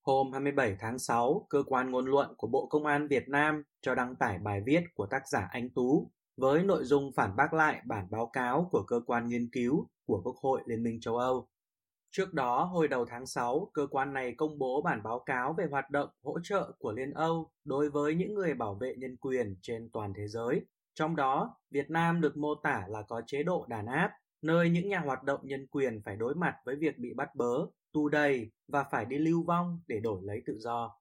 Hôm 0.06 0.32
27 0.32 0.76
tháng 0.80 1.00
6, 1.00 1.46
cơ 1.50 1.64
quan 1.68 1.92
ngôn 1.92 2.06
luận 2.06 2.34
của 2.38 2.48
Bộ 2.48 2.68
Công 2.70 2.86
an 2.86 3.08
Việt 3.08 3.24
Nam 3.28 3.64
cho 3.82 3.96
đăng 3.96 4.16
tải 4.16 4.38
bài 4.38 4.62
viết 4.66 4.84
của 4.94 5.06
tác 5.06 5.22
giả 5.28 5.48
Anh 5.52 5.70
Tú 5.70 6.12
với 6.38 6.64
nội 6.64 6.84
dung 6.84 7.12
phản 7.16 7.36
bác 7.36 7.54
lại 7.54 7.82
bản 7.86 8.08
báo 8.10 8.30
cáo 8.34 8.68
của 8.72 8.84
cơ 8.88 9.02
quan 9.06 9.28
nghiên 9.28 9.50
cứu 9.52 9.88
của 10.08 10.22
Quốc 10.24 10.36
hội 10.42 10.62
Liên 10.66 10.84
minh 10.84 11.00
châu 11.02 11.18
Âu. 11.18 11.48
Trước 12.12 12.34
đó, 12.34 12.64
hồi 12.64 12.88
đầu 12.88 13.06
tháng 13.06 13.26
6, 13.26 13.70
cơ 13.74 13.88
quan 13.92 14.14
này 14.14 14.34
công 14.38 14.60
bố 14.60 14.82
bản 14.82 15.04
báo 15.04 15.20
cáo 15.20 15.56
về 15.58 15.66
hoạt 15.72 15.90
động 15.90 16.10
hỗ 16.24 16.38
trợ 16.44 16.72
của 16.80 16.92
Liên 16.92 17.12
Âu 17.12 17.52
đối 17.66 17.90
với 17.90 18.16
những 18.16 18.34
người 18.34 18.54
bảo 18.54 18.78
vệ 18.82 18.96
nhân 18.98 19.18
quyền 19.18 19.56
trên 19.62 19.90
toàn 19.94 20.14
thế 20.18 20.28
giới. 20.28 20.62
Trong 20.94 21.16
đó, 21.16 21.58
Việt 21.72 21.90
Nam 21.90 22.22
được 22.22 22.38
mô 22.38 22.56
tả 22.56 22.86
là 22.90 23.02
có 23.02 23.22
chế 23.28 23.44
độ 23.44 23.66
đàn 23.70 23.86
áp, 23.86 24.12
nơi 24.42 24.70
những 24.70 24.90
nhà 24.90 25.00
hoạt 25.00 25.24
động 25.24 25.40
nhân 25.44 25.68
quyền 25.68 26.02
phải 26.06 26.16
đối 26.16 26.36
mặt 26.36 26.56
với 26.66 26.76
việc 26.76 26.98
bị 26.98 27.14
bắt 27.14 27.36
bớ, 27.36 27.66
tù 27.94 28.10
đầy 28.10 28.52
và 28.68 28.84
phải 28.84 29.06
đi 29.06 29.18
lưu 29.18 29.44
vong 29.44 29.80
để 29.88 30.00
đổi 30.00 30.22
lấy 30.24 30.42
tự 30.46 30.58
do. 30.60 30.98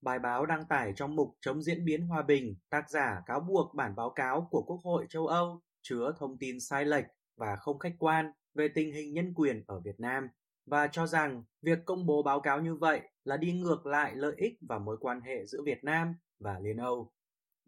Bài 0.00 0.18
báo 0.18 0.46
đăng 0.46 0.64
tải 0.64 0.92
trong 0.96 1.16
mục 1.16 1.36
chống 1.40 1.62
diễn 1.62 1.84
biến 1.84 2.06
hòa 2.06 2.22
bình, 2.22 2.56
tác 2.70 2.90
giả 2.90 3.22
cáo 3.26 3.40
buộc 3.40 3.74
bản 3.74 3.94
báo 3.96 4.10
cáo 4.10 4.48
của 4.50 4.62
Quốc 4.66 4.80
hội 4.84 5.06
châu 5.08 5.26
Âu 5.26 5.60
chứa 5.82 6.12
thông 6.18 6.38
tin 6.38 6.60
sai 6.60 6.84
lệch 6.84 7.04
và 7.36 7.56
không 7.56 7.78
khách 7.78 7.94
quan 7.98 8.32
về 8.54 8.68
tình 8.68 8.92
hình 8.92 9.14
nhân 9.14 9.34
quyền 9.34 9.64
ở 9.66 9.80
Việt 9.80 10.00
Nam 10.00 10.28
và 10.66 10.86
cho 10.86 11.06
rằng 11.06 11.44
việc 11.62 11.78
công 11.84 12.06
bố 12.06 12.22
báo 12.22 12.40
cáo 12.40 12.60
như 12.60 12.74
vậy 12.74 13.00
là 13.24 13.36
đi 13.36 13.52
ngược 13.52 13.86
lại 13.86 14.12
lợi 14.14 14.34
ích 14.36 14.52
và 14.68 14.78
mối 14.78 14.96
quan 15.00 15.20
hệ 15.20 15.46
giữa 15.46 15.62
Việt 15.64 15.84
Nam 15.84 16.14
và 16.40 16.58
Liên 16.58 16.76
Âu. 16.76 17.12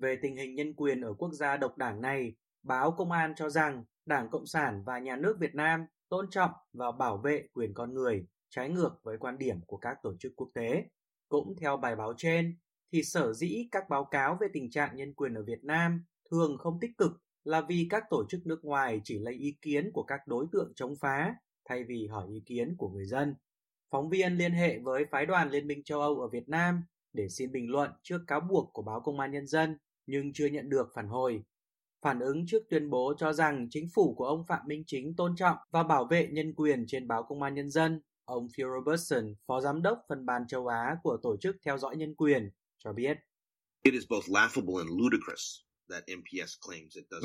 Về 0.01 0.17
tình 0.23 0.37
hình 0.37 0.55
nhân 0.55 0.75
quyền 0.75 1.01
ở 1.01 1.15
quốc 1.15 1.33
gia 1.33 1.57
độc 1.57 1.79
đảng 1.79 2.01
này, 2.01 2.35
báo 2.63 2.91
Công 2.91 3.13
an 3.13 3.35
cho 3.37 3.51
rằng 3.51 3.85
Đảng 4.07 4.31
Cộng 4.31 4.47
sản 4.47 4.83
và 4.87 4.99
Nhà 4.99 5.17
nước 5.17 5.37
Việt 5.41 5.55
Nam 5.55 5.87
tôn 6.09 6.31
trọng 6.31 6.51
và 6.73 6.93
bảo 6.93 7.17
vệ 7.17 7.47
quyền 7.53 7.75
con 7.75 7.95
người, 7.95 8.27
trái 8.51 8.69
ngược 8.69 8.91
với 9.03 9.19
quan 9.19 9.39
điểm 9.39 9.61
của 9.67 9.77
các 9.77 9.97
tổ 10.03 10.17
chức 10.19 10.33
quốc 10.37 10.51
tế. 10.55 10.85
Cũng 11.29 11.55
theo 11.61 11.77
bài 11.77 11.97
báo 11.97 12.15
trên, 12.17 12.57
thì 12.93 13.03
sở 13.03 13.33
dĩ 13.33 13.69
các 13.71 13.89
báo 13.89 14.05
cáo 14.05 14.39
về 14.41 14.47
tình 14.53 14.71
trạng 14.71 14.97
nhân 14.97 15.15
quyền 15.15 15.35
ở 15.35 15.43
Việt 15.43 15.65
Nam 15.65 16.05
thường 16.31 16.59
không 16.59 16.81
tích 16.81 16.99
cực 16.99 17.13
là 17.45 17.61
vì 17.61 17.87
các 17.91 18.05
tổ 18.11 18.25
chức 18.29 18.47
nước 18.47 18.65
ngoài 18.65 19.01
chỉ 19.05 19.19
lấy 19.19 19.35
ý 19.35 19.57
kiến 19.63 19.91
của 19.93 20.03
các 20.03 20.21
đối 20.27 20.47
tượng 20.53 20.73
chống 20.77 20.97
phá 21.01 21.35
thay 21.69 21.85
vì 21.85 22.07
hỏi 22.07 22.27
ý 22.29 22.43
kiến 22.47 22.75
của 22.79 22.89
người 22.89 23.07
dân. 23.07 23.35
Phóng 23.91 24.09
viên 24.09 24.37
liên 24.37 24.53
hệ 24.53 24.79
với 24.79 25.05
phái 25.11 25.27
đoàn 25.27 25.51
Liên 25.51 25.67
minh 25.67 25.83
châu 25.85 26.01
Âu 26.01 26.21
ở 26.21 26.29
Việt 26.29 26.49
Nam 26.49 26.83
để 27.13 27.29
xin 27.29 27.53
bình 27.53 27.71
luận 27.71 27.91
trước 28.03 28.19
cáo 28.27 28.41
buộc 28.41 28.71
của 28.73 28.83
báo 28.83 29.01
Công 29.01 29.21
an 29.21 29.31
Nhân 29.31 29.47
dân 29.47 29.77
nhưng 30.11 30.33
chưa 30.33 30.47
nhận 30.47 30.69
được 30.69 30.87
phản 30.95 31.09
hồi. 31.09 31.43
Phản 32.03 32.21
ứng 32.21 32.47
trước 32.47 32.63
tuyên 32.71 32.91
bố 32.91 33.15
cho 33.19 33.33
rằng 33.33 33.67
chính 33.71 33.89
phủ 33.95 34.15
của 34.15 34.25
ông 34.25 34.45
Phạm 34.49 34.61
Minh 34.67 34.85
Chính 34.87 35.17
tôn 35.17 35.37
trọng 35.37 35.57
và 35.71 35.83
bảo 35.83 36.05
vệ 36.05 36.29
nhân 36.33 36.55
quyền 36.55 36.85
trên 36.87 37.09
báo 37.09 37.23
Công 37.23 37.43
an 37.43 37.55
Nhân 37.55 37.71
dân, 37.71 38.01
ông 38.25 38.49
Phil 38.57 38.67
Robertson, 38.67 39.35
phó 39.47 39.61
giám 39.61 39.83
đốc 39.83 39.99
phân 40.09 40.27
ban 40.27 40.47
châu 40.49 40.67
Á 40.67 40.97
của 41.03 41.17
Tổ 41.23 41.37
chức 41.37 41.57
Theo 41.65 41.79
dõi 41.79 41.97
Nhân 41.97 42.15
quyền, 42.15 42.51
cho 42.79 42.93
biết. 42.93 43.19
It 43.83 43.95
is 43.95 44.05
both 44.09 44.29
laughable 44.29 44.75
and 44.79 44.91
ludicrous 44.91 45.61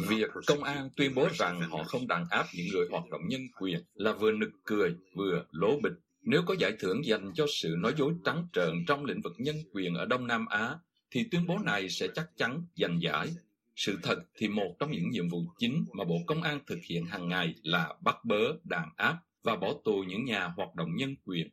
Việc 0.10 0.30
công 0.48 0.64
an 0.64 0.90
tuyên 0.98 1.16
bố 1.16 1.28
rằng 1.34 1.62
họ 1.62 1.84
không 1.84 2.08
đàn 2.08 2.26
áp 2.30 2.46
những 2.56 2.68
người 2.74 2.88
hoạt 2.92 3.04
động 3.12 3.22
nhân 3.28 3.42
quyền 3.60 3.80
là 3.94 4.14
vừa 4.14 4.32
nực 4.32 4.50
cười, 4.64 4.96
vừa 5.16 5.46
lố 5.52 5.80
bịch. 5.84 5.94
Nếu 6.22 6.42
có 6.48 6.56
giải 6.60 6.72
thưởng 6.80 7.06
dành 7.06 7.32
cho 7.36 7.46
sự 7.50 7.76
nói 7.80 7.94
dối 7.98 8.14
trắng 8.26 8.48
trợn 8.54 8.72
trong 8.88 9.06
lĩnh 9.06 9.22
vực 9.22 9.34
nhân 9.38 9.56
quyền 9.74 9.94
ở 9.94 10.06
Đông 10.06 10.28
Nam 10.28 10.46
Á, 10.46 10.76
thì 11.12 11.28
tuyên 11.32 11.48
bố 11.48 11.60
này 11.60 11.90
sẽ 11.90 12.08
chắc 12.16 12.30
chắn 12.36 12.64
giành 12.76 13.00
giải. 13.02 13.28
Sự 13.76 14.00
thật 14.04 14.16
thì 14.36 14.48
một 14.48 14.76
trong 14.80 14.92
những 14.92 15.10
nhiệm 15.10 15.30
vụ 15.30 15.40
chính 15.58 15.86
mà 15.94 16.04
Bộ 16.04 16.16
Công 16.28 16.42
an 16.42 16.60
thực 16.68 16.80
hiện 16.90 17.06
hàng 17.06 17.28
ngày 17.28 17.56
là 17.64 17.94
bắt 18.02 18.16
bớ, 18.24 18.58
đàn 18.64 18.90
áp 18.96 19.18
và 19.44 19.56
bỏ 19.56 19.74
tù 19.84 20.04
những 20.08 20.26
nhà 20.26 20.48
hoạt 20.48 20.76
động 20.76 20.96
nhân 20.96 21.16
quyền. 21.26 21.50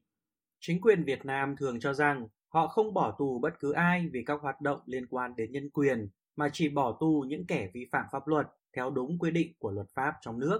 Chính 0.60 0.80
quyền 0.80 1.04
Việt 1.04 1.24
Nam 1.24 1.56
thường 1.56 1.80
cho 1.80 1.92
rằng 1.92 2.28
họ 2.48 2.68
không 2.68 2.94
bỏ 2.94 3.16
tù 3.18 3.38
bất 3.38 3.52
cứ 3.60 3.72
ai 3.72 4.08
vì 4.12 4.24
các 4.26 4.40
hoạt 4.42 4.60
động 4.60 4.80
liên 4.86 5.06
quan 5.06 5.36
đến 5.36 5.52
nhân 5.52 5.70
quyền 5.70 6.08
mà 6.36 6.48
chỉ 6.52 6.68
bỏ 6.68 6.96
tù 7.00 7.24
những 7.28 7.46
kẻ 7.46 7.68
vi 7.74 7.86
phạm 7.92 8.04
pháp 8.12 8.28
luật 8.28 8.46
theo 8.76 8.90
đúng 8.90 9.18
quy 9.18 9.30
định 9.30 9.52
của 9.58 9.70
luật 9.70 9.86
pháp 9.94 10.14
trong 10.20 10.38
nước. 10.38 10.58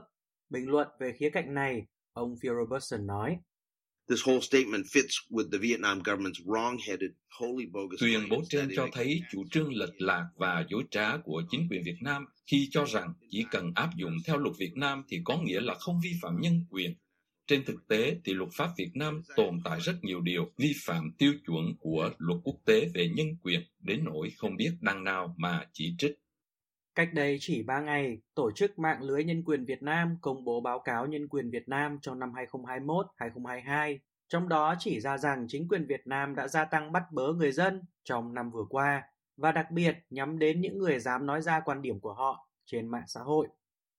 Bình 0.49 0.70
luận 0.70 0.88
về 1.00 1.12
khía 1.12 1.30
cạnh 1.30 1.54
này, 1.54 1.87
ông 2.12 2.37
Phil 2.42 2.52
Robertson 2.52 3.06
nói, 3.06 3.38
This 4.09 4.23
whole 4.26 4.40
statement 4.40 4.87
fits 4.87 5.14
with 5.30 5.50
the 5.52 5.59
Vietnam 5.59 6.02
government's 6.02 6.40
wrong-headed, 6.47 7.12
wholly 7.40 7.66
bogus 7.73 8.00
Tuyên 8.00 8.28
bố 8.30 8.42
trên 8.49 8.68
cho 8.76 8.88
thấy 8.92 9.21
chủ 9.32 9.44
trương 9.50 9.73
lệch 9.75 10.00
lạc 10.00 10.26
và 10.37 10.64
dối 10.71 10.85
trá 10.90 11.16
của 11.25 11.42
chính 11.50 11.68
quyền 11.71 11.82
Việt 11.85 11.99
Nam 12.00 12.25
khi 12.47 12.68
cho 12.71 12.85
rằng 12.85 13.12
chỉ 13.30 13.44
cần 13.50 13.73
áp 13.75 13.90
dụng 13.97 14.16
theo 14.26 14.38
luật 14.38 14.54
Việt 14.59 14.73
Nam 14.76 15.02
thì 15.09 15.18
có 15.25 15.38
nghĩa 15.42 15.61
là 15.61 15.75
không 15.75 16.00
vi 16.04 16.12
phạm 16.23 16.40
nhân 16.40 16.64
quyền. 16.71 16.94
Trên 17.47 17.64
thực 17.64 17.88
tế 17.88 18.16
thì 18.25 18.35
luật 18.35 18.50
pháp 18.52 18.68
Việt 18.78 18.90
Nam 18.94 19.23
tồn 19.37 19.61
tại 19.64 19.80
rất 19.80 20.04
nhiều 20.04 20.21
điều 20.21 20.52
vi 20.59 20.73
phạm 20.85 21.11
tiêu 21.18 21.32
chuẩn 21.47 21.64
của 21.78 22.11
luật 22.18 22.40
quốc 22.44 22.56
tế 22.64 22.88
về 22.94 23.09
nhân 23.16 23.26
quyền 23.42 23.61
đến 23.80 24.04
nỗi 24.04 24.30
không 24.37 24.56
biết 24.56 24.73
đằng 24.80 25.04
nào 25.04 25.35
mà 25.38 25.66
chỉ 25.73 25.94
trích. 25.99 26.22
Cách 26.94 27.08
đây 27.14 27.37
chỉ 27.40 27.62
3 27.62 27.80
ngày, 27.80 28.20
Tổ 28.34 28.50
chức 28.50 28.78
Mạng 28.78 29.02
lưới 29.02 29.25
Nhân 29.25 29.42
quyền 29.44 29.64
Việt 29.64 29.82
Nam 29.82 30.16
công 30.20 30.44
bố 30.44 30.61
báo 30.61 30.78
cáo 30.78 31.06
Nhân 31.06 31.28
quyền 31.28 31.50
Việt 31.50 31.68
Nam 31.68 31.99
trong 32.02 32.18
năm 32.18 32.32
2021-2022, 33.18 33.99
trong 34.28 34.49
đó 34.49 34.75
chỉ 34.78 35.00
ra 35.00 35.18
rằng 35.18 35.46
chính 35.49 35.68
quyền 35.68 35.87
Việt 35.87 36.06
Nam 36.06 36.34
đã 36.34 36.49
gia 36.49 36.64
tăng 36.64 36.92
bắt 36.92 37.02
bớ 37.12 37.32
người 37.32 37.52
dân 37.52 37.82
trong 38.04 38.34
năm 38.34 38.50
vừa 38.50 38.64
qua. 38.68 39.02
và 39.37 39.52
đặc 39.52 39.70
biệt 39.70 39.96
nhắm 40.11 40.38
đến 40.38 40.61
những 40.61 40.78
người 40.78 40.99
dám 40.99 41.26
nói 41.26 41.42
ra 41.42 41.61
quan 41.61 41.82
điểm 41.82 42.00
của 42.00 42.14
họ 42.14 42.49
trên 42.66 42.88
mạng 42.88 43.04
xã 43.06 43.20
hội. 43.20 43.49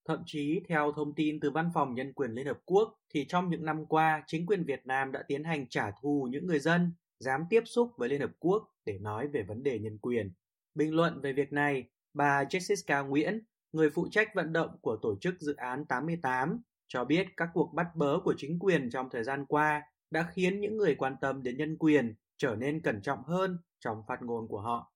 Thậm 0.08 0.22
chí, 0.26 0.60
theo 0.68 0.92
thông 0.92 1.14
tin 1.14 1.40
từ 1.40 1.50
Văn 1.50 1.70
phòng 1.74 1.94
Nhân 1.94 2.12
quyền 2.12 2.30
Liên 2.30 2.46
Hợp 2.46 2.58
Quốc, 2.64 2.98
thì 3.14 3.24
trong 3.28 3.50
những 3.50 3.64
năm 3.64 3.86
qua, 3.86 4.22
chính 4.26 4.46
quyền 4.46 4.64
Việt 4.64 4.86
Nam 4.86 5.12
đã 5.12 5.22
tiến 5.28 5.44
hành 5.44 5.68
trả 5.68 5.90
thù 6.02 6.28
những 6.30 6.46
người 6.46 6.58
dân 6.58 6.92
dám 7.18 7.44
tiếp 7.50 7.62
xúc 7.66 7.90
với 7.96 8.08
Liên 8.08 8.20
Hợp 8.20 8.32
Quốc 8.38 8.68
để 8.84 8.98
nói 8.98 9.28
về 9.28 9.42
vấn 9.42 9.62
đề 9.62 9.78
nhân 9.78 9.98
quyền. 9.98 10.32
Bình 10.74 10.94
luận 10.94 11.20
về 11.20 11.32
việc 11.32 11.52
này, 11.52 11.84
bà 12.14 12.44
Jessica 12.44 13.08
Nguyễn, 13.08 13.40
người 13.72 13.90
phụ 13.90 14.08
trách 14.10 14.34
vận 14.34 14.52
động 14.52 14.70
của 14.80 14.98
tổ 15.02 15.16
chức 15.20 15.34
dự 15.40 15.54
án 15.56 15.84
88, 15.86 16.60
cho 16.88 17.04
biết 17.04 17.26
các 17.36 17.48
cuộc 17.54 17.72
bắt 17.74 17.86
bớ 17.94 18.18
của 18.24 18.34
chính 18.36 18.58
quyền 18.58 18.90
trong 18.90 19.08
thời 19.12 19.24
gian 19.24 19.46
qua 19.46 19.82
đã 20.10 20.26
khiến 20.34 20.60
những 20.60 20.76
người 20.76 20.94
quan 20.94 21.16
tâm 21.20 21.42
đến 21.42 21.56
nhân 21.56 21.76
quyền 21.78 22.14
trở 22.36 22.56
nên 22.58 22.80
cẩn 22.82 23.02
trọng 23.02 23.24
hơn 23.24 23.58
trong 23.80 24.02
phát 24.08 24.22
ngôn 24.22 24.48
của 24.48 24.60
họ. 24.60 24.92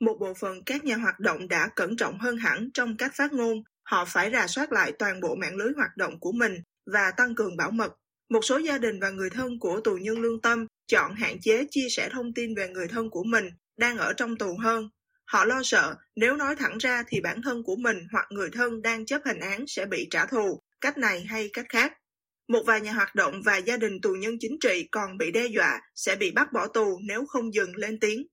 Một 0.00 0.16
bộ 0.20 0.34
phận 0.34 0.64
các 0.66 0.84
nhà 0.84 0.96
hoạt 0.96 1.20
động 1.20 1.48
đã 1.48 1.68
cẩn 1.76 1.96
trọng 1.96 2.18
hơn 2.18 2.36
hẳn 2.36 2.70
trong 2.74 2.96
cách 2.96 3.12
phát 3.14 3.32
ngôn. 3.32 3.62
Họ 3.82 4.04
phải 4.04 4.30
rà 4.30 4.46
soát 4.46 4.72
lại 4.72 4.92
toàn 4.98 5.20
bộ 5.20 5.34
mạng 5.34 5.56
lưới 5.56 5.72
hoạt 5.76 5.96
động 5.96 6.20
của 6.20 6.32
mình 6.32 6.52
và 6.92 7.10
tăng 7.16 7.34
cường 7.34 7.56
bảo 7.56 7.70
mật. 7.70 7.96
Một 8.30 8.40
số 8.42 8.58
gia 8.58 8.78
đình 8.78 9.00
và 9.00 9.10
người 9.10 9.30
thân 9.30 9.58
của 9.60 9.80
tù 9.84 9.96
nhân 9.96 10.20
lương 10.20 10.40
tâm 10.40 10.66
chọn 10.86 11.14
hạn 11.14 11.36
chế 11.40 11.66
chia 11.70 11.86
sẻ 11.90 12.08
thông 12.12 12.34
tin 12.34 12.54
về 12.54 12.68
người 12.68 12.88
thân 12.88 13.10
của 13.10 13.24
mình 13.24 13.44
đang 13.76 13.98
ở 13.98 14.12
trong 14.12 14.36
tù 14.36 14.56
hơn. 14.58 14.88
Họ 15.30 15.44
lo 15.44 15.62
sợ 15.64 15.94
nếu 16.16 16.36
nói 16.36 16.56
thẳng 16.56 16.78
ra 16.78 17.02
thì 17.08 17.20
bản 17.20 17.42
thân 17.42 17.62
của 17.62 17.76
mình 17.76 17.96
hoặc 18.12 18.26
người 18.30 18.50
thân 18.52 18.82
đang 18.82 19.06
chấp 19.06 19.20
hành 19.24 19.40
án 19.40 19.64
sẽ 19.66 19.86
bị 19.86 20.08
trả 20.10 20.26
thù, 20.26 20.62
cách 20.80 20.98
này 20.98 21.24
hay 21.24 21.50
cách 21.52 21.66
khác. 21.68 21.92
Một 22.48 22.62
vài 22.66 22.80
nhà 22.80 22.92
hoạt 22.92 23.14
động 23.14 23.42
và 23.44 23.56
gia 23.56 23.76
đình 23.76 24.00
tù 24.00 24.10
nhân 24.10 24.34
chính 24.40 24.56
trị 24.60 24.88
còn 24.92 25.18
bị 25.18 25.30
đe 25.30 25.46
dọa 25.46 25.80
sẽ 25.94 26.16
bị 26.16 26.30
bắt 26.30 26.52
bỏ 26.52 26.66
tù 26.66 26.98
nếu 27.02 27.26
không 27.26 27.54
dừng 27.54 27.76
lên 27.76 28.00
tiếng. 28.00 28.26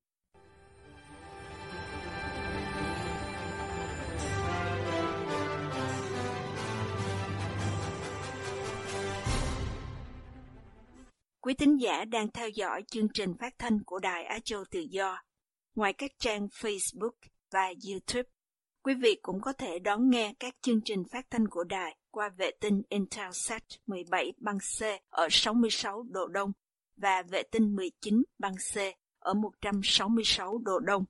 Quý 11.41 11.53
tín 11.53 11.77
giả 11.77 12.05
đang 12.05 12.31
theo 12.31 12.49
dõi 12.49 12.83
chương 12.91 13.07
trình 13.13 13.33
phát 13.39 13.53
thanh 13.59 13.83
của 13.83 13.99
Đài 13.99 14.23
Á 14.23 14.39
Châu 14.43 14.63
Tự 14.71 14.79
Do. 14.79 15.26
Ngoài 15.77 15.93
các 15.93 16.11
trang 16.19 16.47
Facebook 16.47 17.11
và 17.51 17.73
YouTube, 17.89 18.29
quý 18.83 18.93
vị 18.93 19.19
cũng 19.21 19.41
có 19.41 19.53
thể 19.53 19.79
đón 19.79 20.09
nghe 20.09 20.33
các 20.39 20.55
chương 20.61 20.81
trình 20.81 21.03
phát 21.11 21.25
thanh 21.29 21.47
của 21.47 21.63
đài 21.63 21.97
qua 22.11 22.29
vệ 22.37 22.51
tinh 22.59 22.81
Intelsat 22.89 23.63
17 23.87 24.33
băng 24.37 24.57
C 24.59 24.83
ở 25.09 25.27
66 25.31 26.03
độ 26.03 26.27
Đông 26.27 26.51
và 26.95 27.21
vệ 27.21 27.43
tinh 27.43 27.75
19 27.75 28.23
băng 28.39 28.55
C 28.55 28.77
ở 29.19 29.33
166 29.33 30.57
độ 30.57 30.79
Đông. 30.79 31.05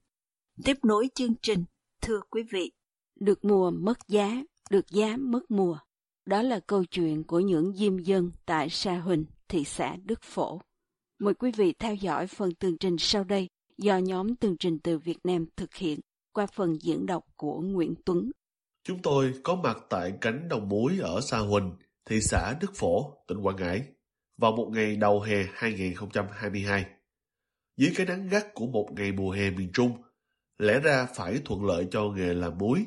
Tiếp 0.65 0.77
nối 0.83 1.09
chương 1.15 1.35
trình, 1.41 1.65
thưa 2.01 2.21
quý 2.29 2.43
vị, 2.51 2.71
được 3.19 3.45
mùa 3.45 3.71
mất 3.71 3.97
giá, 4.07 4.43
được 4.69 4.87
giá 4.89 5.17
mất 5.17 5.51
mùa. 5.51 5.77
Đó 6.25 6.41
là 6.41 6.59
câu 6.67 6.85
chuyện 6.85 7.23
của 7.23 7.39
những 7.39 7.73
diêm 7.75 7.97
dân 7.97 8.31
tại 8.45 8.69
Sa 8.69 8.99
Huỳnh, 8.99 9.25
thị 9.47 9.63
xã 9.63 9.95
Đức 10.03 10.21
Phổ. 10.21 10.61
Mời 11.19 11.33
quý 11.33 11.51
vị 11.51 11.73
theo 11.79 11.95
dõi 11.95 12.27
phần 12.27 12.55
tường 12.55 12.77
trình 12.79 12.95
sau 12.99 13.23
đây 13.23 13.49
do 13.77 13.97
nhóm 13.97 14.35
tường 14.35 14.55
trình 14.59 14.79
từ 14.79 14.97
Việt 14.97 15.17
Nam 15.23 15.45
thực 15.55 15.75
hiện 15.75 15.99
qua 16.33 16.45
phần 16.45 16.77
diễn 16.81 17.05
đọc 17.05 17.23
của 17.35 17.61
Nguyễn 17.61 17.93
Tuấn. 18.05 18.31
Chúng 18.83 19.01
tôi 19.01 19.33
có 19.43 19.55
mặt 19.55 19.77
tại 19.89 20.13
cánh 20.21 20.47
đồng 20.49 20.69
muối 20.69 20.99
ở 21.01 21.21
Sa 21.21 21.37
Huỳnh, 21.37 21.71
thị 22.05 22.19
xã 22.21 22.53
Đức 22.61 22.71
Phổ, 22.75 23.13
tỉnh 23.27 23.37
Quảng 23.37 23.55
Ngãi, 23.55 23.81
vào 24.37 24.51
một 24.51 24.69
ngày 24.73 24.95
đầu 24.95 25.21
hè 25.21 25.45
2022. 25.53 26.85
Dưới 27.77 27.91
cái 27.95 28.05
nắng 28.05 28.27
gắt 28.27 28.53
của 28.53 28.67
một 28.67 28.89
ngày 28.95 29.11
mùa 29.11 29.31
hè 29.31 29.51
miền 29.51 29.69
Trung, 29.73 29.91
lẽ 30.57 30.79
ra 30.79 31.07
phải 31.15 31.41
thuận 31.45 31.65
lợi 31.65 31.87
cho 31.91 32.09
nghề 32.09 32.33
làm 32.33 32.57
muối. 32.57 32.85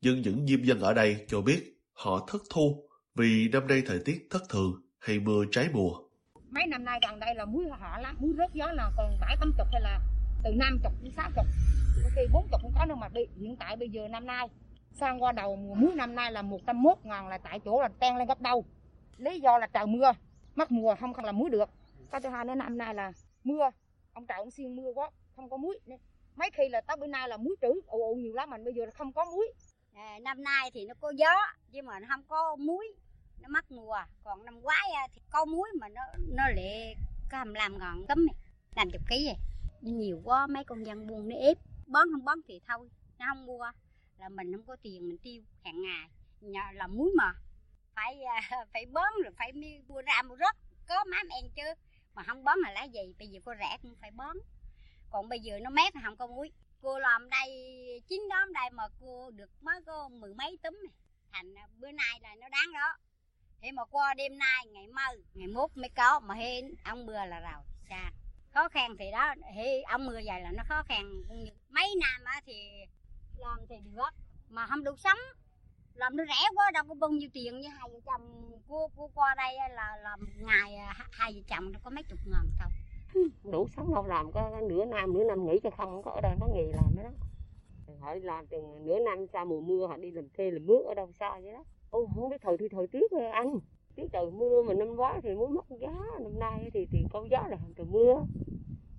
Nhưng 0.00 0.22
những 0.22 0.46
diêm 0.46 0.64
dân 0.64 0.80
ở 0.80 0.94
đây 0.94 1.24
cho 1.28 1.40
biết 1.40 1.74
họ 1.92 2.26
thất 2.28 2.42
thu 2.50 2.88
vì 3.14 3.48
năm 3.48 3.66
nay 3.66 3.82
thời 3.86 3.98
tiết 4.04 4.26
thất 4.30 4.42
thường 4.48 4.72
hay 4.98 5.18
mưa 5.18 5.44
trái 5.50 5.68
mùa. 5.72 6.03
Mấy 6.54 6.66
năm 6.66 6.84
nay 6.84 6.98
gần 7.02 7.20
đây 7.20 7.34
là 7.34 7.44
muối 7.44 7.68
họ 7.68 7.98
lắm, 7.98 8.16
muối 8.20 8.32
rớt 8.38 8.52
gió 8.52 8.72
là 8.72 8.90
còn 8.96 9.16
bảy 9.20 9.36
tám 9.40 9.52
chục 9.58 9.66
hay 9.72 9.80
là 9.80 10.00
từ 10.44 10.50
năm 10.56 10.78
chục 10.82 10.92
đến 11.02 11.12
sáu 11.16 11.30
chục, 11.36 11.46
có 12.04 12.10
khi 12.16 12.22
bốn 12.32 12.48
chục 12.50 12.60
cũng 12.62 12.72
có 12.78 12.84
đâu 12.84 12.96
mà 12.96 13.08
đi. 13.08 13.22
Hiện 13.40 13.56
tại 13.56 13.76
bây 13.76 13.88
giờ 13.88 14.08
năm 14.08 14.26
nay 14.26 14.48
sang 14.92 15.22
qua 15.22 15.32
đầu 15.32 15.56
mùa 15.56 15.74
muối 15.74 15.94
năm 15.94 16.14
nay 16.14 16.32
là 16.32 16.42
101 16.42 17.06
ngàn 17.06 17.28
là 17.28 17.38
tại 17.38 17.60
chỗ 17.64 17.82
là 17.82 17.88
ten 17.88 18.16
lên 18.16 18.28
gấp 18.28 18.40
đầu. 18.40 18.64
Lý 19.16 19.40
do 19.40 19.58
là 19.58 19.66
trời 19.66 19.86
mưa, 19.86 20.12
mất 20.54 20.70
mùa 20.70 20.94
không 21.00 21.14
còn 21.14 21.24
làm 21.24 21.38
muối 21.38 21.50
được. 21.50 21.70
Cái 22.10 22.20
thứ 22.20 22.28
hai 22.28 22.44
nữa 22.44 22.54
năm 22.54 22.78
nay 22.78 22.94
là 22.94 23.12
mưa, 23.44 23.70
ông 24.12 24.26
trời 24.26 24.38
ông 24.38 24.50
xiên 24.50 24.76
mưa 24.76 24.92
quá, 24.94 25.10
không 25.36 25.50
có 25.50 25.56
muối. 25.56 25.78
Mấy 26.36 26.50
khi 26.52 26.68
là 26.68 26.80
tới 26.80 26.96
bữa 26.96 27.06
nay 27.06 27.28
là 27.28 27.36
muối 27.36 27.56
trữ 27.60 27.80
ồ 27.86 27.98
ồ 27.98 28.14
nhiều 28.14 28.34
lắm 28.34 28.50
mình 28.50 28.64
bây 28.64 28.74
giờ 28.74 28.84
là 28.84 28.90
không 28.90 29.12
có 29.12 29.24
muối. 29.24 29.52
À, 29.94 30.18
năm 30.22 30.44
nay 30.44 30.70
thì 30.74 30.86
nó 30.86 30.94
có 31.00 31.10
gió 31.10 31.34
nhưng 31.70 31.86
mà 31.86 32.00
nó 32.00 32.06
không 32.10 32.22
có 32.28 32.56
muối 32.56 32.86
nó 33.40 33.48
mất 33.48 33.70
mùa 33.70 33.96
còn 34.24 34.44
năm 34.44 34.60
ngoái 34.60 34.90
à, 34.94 35.08
thì 35.14 35.20
có 35.30 35.44
muối 35.44 35.68
mà 35.80 35.88
nó 35.88 36.02
nó 36.28 36.42
lại 36.56 36.94
có 37.30 37.38
hầm 37.38 37.54
làm 37.54 37.78
ngọn 37.78 38.06
tấm 38.08 38.26
làm 38.76 38.90
chục 38.90 39.02
ký 39.08 39.26
vậy. 39.26 39.36
Nhiều 39.80 40.20
quá, 40.24 40.46
mấy 40.46 40.64
con 40.64 40.86
dân 40.86 41.06
buôn 41.06 41.28
nó 41.28 41.36
ép. 41.36 41.58
Bón 41.86 42.08
không 42.12 42.24
bón 42.24 42.38
thì 42.48 42.60
thôi, 42.68 42.88
nó 43.18 43.26
không 43.28 43.46
mua. 43.46 43.70
Là 44.18 44.28
mình 44.28 44.52
không 44.52 44.66
có 44.66 44.76
tiền, 44.82 45.08
mình 45.08 45.18
tiêu 45.18 45.42
hàng 45.64 45.82
ngày. 45.82 46.08
Nhờ 46.40 46.60
là 46.72 46.86
muối 46.86 47.10
mà. 47.16 47.32
Phải 47.94 48.22
à, 48.22 48.64
phải 48.72 48.86
bón 48.86 49.12
rồi 49.24 49.32
phải 49.38 49.52
mua 49.88 50.02
ra 50.02 50.22
mua 50.22 50.36
rớt. 50.36 50.56
Có 50.88 51.04
mám 51.04 51.28
em 51.28 51.44
chứ. 51.56 51.62
Mà 52.14 52.22
không 52.22 52.44
bón 52.44 52.58
là 52.58 52.72
lá 52.72 52.84
gì? 52.84 53.14
Bây 53.18 53.28
giờ 53.28 53.40
cô 53.44 53.52
rẻ 53.58 53.78
cũng 53.82 53.94
phải 54.00 54.10
bón. 54.10 54.36
Còn 55.10 55.28
bây 55.28 55.40
giờ 55.40 55.58
nó 55.62 55.70
mát 55.70 55.94
không 56.04 56.16
có 56.16 56.26
muối. 56.26 56.52
Cô 56.82 56.98
làm 56.98 57.30
đây, 57.30 57.48
chín 58.08 58.22
đóm 58.30 58.52
đây 58.52 58.70
mà 58.70 58.84
cô 59.00 59.30
được 59.30 59.50
mới 59.62 59.80
có 59.86 60.08
mười 60.08 60.34
mấy 60.34 60.58
tấm 60.62 60.74
này 60.82 60.92
thành 61.32 61.54
à, 61.58 61.68
bữa 61.78 61.90
nay 61.92 62.20
là 62.20 62.34
nó 62.34 62.48
đáng 62.48 62.72
đó 62.74 62.96
thế 63.62 63.72
mà 63.72 63.84
qua 63.84 64.14
đêm 64.14 64.38
nay, 64.38 64.66
ngày 64.72 64.86
mai 64.86 65.16
ngày 65.34 65.48
mốt 65.48 65.70
mới 65.74 65.88
có, 65.96 66.20
mà 66.20 66.34
hê 66.34 66.62
ông 66.84 67.06
mưa 67.06 67.12
là 67.12 67.40
rào 67.40 67.64
xa. 67.88 68.10
Khó 68.54 68.68
khăn 68.68 68.96
thì 68.98 69.10
đó, 69.10 69.34
hê, 69.54 69.82
ông 69.82 70.06
mưa 70.06 70.20
vậy 70.24 70.40
là 70.40 70.50
nó 70.56 70.62
khó 70.68 70.82
khăn. 70.82 71.22
Mấy 71.70 71.94
năm 72.00 72.24
á 72.24 72.40
thì 72.46 72.54
làm 73.38 73.58
thì 73.68 73.76
được, 73.84 74.14
mà 74.48 74.66
không 74.66 74.84
đủ 74.84 74.96
sống. 74.96 75.18
Làm 75.94 76.16
nó 76.16 76.24
rẻ 76.24 76.48
quá, 76.54 76.70
đâu 76.70 76.84
có 76.88 76.94
bao 76.94 77.10
nhiêu 77.10 77.28
tiền 77.32 77.60
như 77.60 77.68
hai 77.68 77.88
vợ 77.92 78.00
chồng 78.06 78.50
cô 78.68 78.90
cô 78.96 79.10
qua 79.14 79.34
đây 79.36 79.54
là 79.70 79.96
làm 80.02 80.20
ngày 80.36 80.76
à, 80.76 80.94
hai 81.10 81.32
vợ 81.32 81.40
chồng 81.48 81.72
nó 81.72 81.78
có 81.84 81.90
mấy 81.90 82.02
chục 82.02 82.18
ngàn 82.26 82.46
thôi 82.60 82.70
đủ 83.52 83.68
sống 83.76 83.94
đâu, 83.94 84.06
làm 84.06 84.32
có 84.32 84.60
nửa 84.68 84.84
năm 84.84 85.14
nửa 85.14 85.24
năm 85.24 85.46
nghỉ 85.46 85.60
cho 85.62 85.70
không 85.70 86.02
có 86.02 86.10
ở 86.10 86.20
đây 86.20 86.32
có 86.40 86.48
nghề 86.54 86.62
làm 86.62 86.94
đó. 86.96 87.10
Họ 88.00 88.14
đi 88.14 88.20
làm 88.20 88.46
từ 88.46 88.58
nửa 88.80 88.98
năm 88.98 89.26
sau 89.32 89.44
mùa 89.44 89.60
mưa, 89.60 89.86
họ 89.86 89.96
đi 89.96 90.10
làm 90.10 90.28
thuê 90.28 90.50
làm 90.50 90.66
mướn 90.66 90.82
ở 90.88 90.94
đâu 90.94 91.12
xa 91.12 91.40
vậy 91.42 91.52
đó 91.52 91.64
ô, 91.94 92.08
không 92.14 92.30
biết 92.30 92.36
thời 92.42 92.56
thì 92.60 92.68
thời 92.68 92.86
tiết 92.86 93.12
anh. 93.32 93.58
Tiết 93.96 94.06
trời 94.12 94.30
mưa 94.30 94.62
mà 94.62 94.74
năm 94.74 94.96
ngoái 94.96 95.20
thì 95.22 95.34
muốn 95.34 95.54
mất 95.54 95.64
giá, 95.80 95.94
năm 96.20 96.38
nay 96.38 96.70
thì 96.74 96.86
thì 96.90 96.98
có 97.12 97.26
giá 97.30 97.48
là 97.48 97.56
từ 97.76 97.84
mưa. 97.84 98.14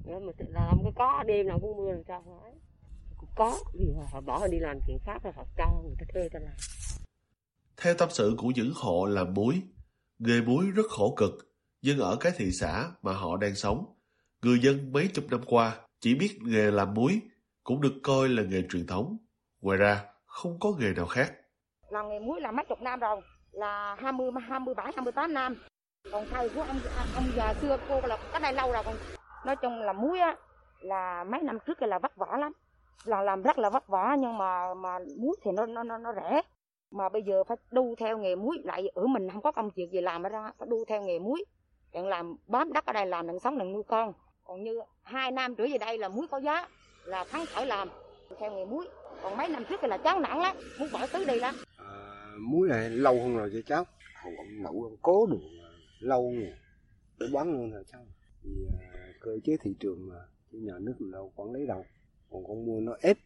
Nên 0.05 0.25
mà 0.25 0.31
làm 0.37 0.77
cái 0.83 0.91
có, 0.95 1.23
đêm 1.27 1.47
nào 1.47 1.59
cũng 1.61 1.77
mưa 1.77 1.91
làm 1.91 2.03
sao 2.07 2.23
phải 2.25 2.53
cũng 3.17 3.29
có 3.35 3.57
vì 3.73 3.85
họ 4.11 4.21
bỏ 4.21 4.47
đi 4.47 4.59
làm 4.59 4.79
chuyện 4.87 4.97
khác 5.03 5.23
rồi 5.23 5.33
họ 5.35 5.43
cho 5.57 5.81
người 5.83 5.95
ta 5.99 6.05
thuê 6.13 6.29
ta 6.29 6.39
làm. 6.39 6.53
Theo 7.77 7.93
tâm 7.93 8.09
sự 8.11 8.35
của 8.37 8.51
những 8.55 8.71
hộ 8.75 9.05
làm 9.05 9.33
muối, 9.33 9.61
nghề 10.19 10.41
muối 10.41 10.65
rất 10.75 10.85
khổ 10.89 11.13
cực, 11.17 11.31
nhưng 11.81 11.99
ở 11.99 12.17
cái 12.19 12.31
thị 12.37 12.51
xã 12.51 12.91
mà 13.01 13.13
họ 13.13 13.37
đang 13.37 13.55
sống, 13.55 13.85
người 14.41 14.59
dân 14.59 14.91
mấy 14.91 15.07
chục 15.07 15.25
năm 15.31 15.41
qua 15.45 15.79
chỉ 15.99 16.15
biết 16.15 16.37
nghề 16.41 16.71
làm 16.71 16.93
muối 16.93 17.21
cũng 17.63 17.81
được 17.81 17.93
coi 18.03 18.29
là 18.29 18.43
nghề 18.43 18.61
truyền 18.69 18.87
thống. 18.87 19.17
Ngoài 19.61 19.77
ra, 19.77 20.05
không 20.25 20.59
có 20.59 20.73
nghề 20.79 20.93
nào 20.93 21.05
khác 21.05 21.33
là 21.95 22.03
nghề 22.03 22.19
muối 22.19 22.41
là 22.41 22.51
mấy 22.51 22.65
chục 22.65 22.81
năm 22.81 22.99
rồi. 22.99 23.21
Là 23.51 23.95
20 23.99 24.31
27 24.47 24.85
28 24.85 25.33
năm 25.33 25.55
còn 26.11 26.25
thầy 26.31 26.49
của 26.49 26.61
ông 26.61 26.79
ông 27.15 27.23
già 27.35 27.53
xưa 27.53 27.77
cô 27.89 28.01
là 28.03 28.17
cái 28.31 28.41
này 28.41 28.53
lâu 28.53 28.71
rồi. 28.71 28.83
Còn 28.85 28.95
nói 29.45 29.55
chung 29.55 29.81
là 29.81 29.93
muối 29.93 30.19
á 30.19 30.35
là 30.79 31.23
mấy 31.23 31.41
năm 31.41 31.57
trước 31.65 31.81
là 31.81 31.99
vất 31.99 32.15
vả 32.15 32.37
lắm. 32.37 32.51
Là 33.05 33.21
làm 33.21 33.41
rất 33.41 33.59
là 33.59 33.69
vất 33.69 33.87
vả 33.87 34.15
nhưng 34.19 34.37
mà 34.37 34.73
mà 34.73 34.99
muối 35.17 35.35
thì 35.43 35.51
nó 35.51 35.65
nó 35.65 35.83
nó, 35.83 35.97
nó 35.97 36.13
rẻ. 36.13 36.41
Mà 36.91 37.09
bây 37.09 37.23
giờ 37.23 37.43
phải 37.43 37.57
đu 37.71 37.95
theo 37.97 38.17
nghề 38.17 38.35
muối 38.35 38.57
lại 38.63 38.87
ở 38.95 39.07
mình 39.07 39.29
không 39.29 39.41
có 39.41 39.51
công 39.51 39.69
việc 39.69 39.91
gì 39.91 40.01
làm 40.01 40.23
ở 40.23 40.29
ra. 40.29 40.51
Phải 40.59 40.67
đu 40.71 40.85
theo 40.87 41.01
nghề 41.01 41.19
muối. 41.19 41.45
Đừng 41.93 42.07
làm 42.07 42.35
bám 42.47 42.73
đất 42.73 42.85
ở 42.85 42.93
đây 42.93 43.05
làm 43.05 43.27
đừng 43.27 43.39
sống 43.39 43.57
đừng 43.57 43.73
nuôi 43.73 43.83
con. 43.83 44.13
Còn 44.43 44.63
như 44.63 44.81
hai 45.03 45.31
năm 45.31 45.55
trở 45.55 45.63
về 45.71 45.77
đây 45.77 45.97
là 45.97 46.07
muối 46.09 46.27
có 46.27 46.37
giá 46.37 46.67
là 47.05 47.25
thắng 47.31 47.45
khỏi 47.45 47.65
làm. 47.65 47.89
Theo 48.39 48.51
nghề 48.51 48.65
muối. 48.65 48.87
Còn 49.23 49.37
mấy 49.37 49.47
năm 49.47 49.65
trước 49.65 49.79
thì 49.81 49.87
là 49.87 49.97
chán 49.97 50.21
nặng 50.21 50.41
lắm. 50.41 50.55
Muốn 50.79 50.89
bỏ 50.93 50.99
tứ 51.13 51.25
đi 51.25 51.39
lắm 51.39 51.55
muối 52.39 52.67
này 52.69 52.89
lâu 52.89 53.19
hơn 53.21 53.35
rồi 53.35 53.49
cho 53.53 53.59
cháu. 53.65 53.85
Hầu 54.23 54.33
ông 54.37 54.63
nậu 54.63 54.83
ông 54.83 54.97
cố 55.01 55.25
được 55.25 55.39
à, 55.63 55.69
lâu 55.99 56.33
rồi. 56.35 56.53
Để 57.19 57.27
bán 57.33 57.51
luôn 57.51 57.71
rồi 57.71 57.83
cháu. 57.91 58.05
Thì 58.43 58.49
à, 58.93 59.13
cơ 59.19 59.31
chế 59.43 59.57
thị 59.61 59.75
trường 59.79 60.09
mà 60.09 60.15
chứ 60.51 60.57
nhà 60.61 60.73
nước 60.79 60.93
mình 60.99 61.11
đâu 61.11 61.31
quản 61.35 61.51
lý 61.51 61.65
đâu. 61.65 61.85
Còn 62.31 62.47
con 62.47 62.65
mua 62.65 62.79
nó 62.79 62.97
ép 63.01 63.17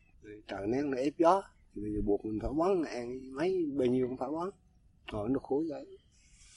trời 0.47 0.67
nén 0.67 0.91
nó 0.91 0.97
ép 0.97 1.13
gió. 1.17 1.43
Thì 1.75 1.81
bây 1.81 1.93
giờ 1.93 2.01
buộc 2.05 2.25
mình 2.25 2.39
phải 2.41 2.51
bán 2.59 2.83
ăn 2.83 3.35
mấy 3.35 3.71
bao 3.77 3.87
nhiêu 3.87 4.07
cũng 4.07 4.17
phải 4.17 4.29
bán. 4.29 4.49
Rồi 5.11 5.29
nó 5.29 5.39
khối 5.39 5.65
vậy. 5.69 5.97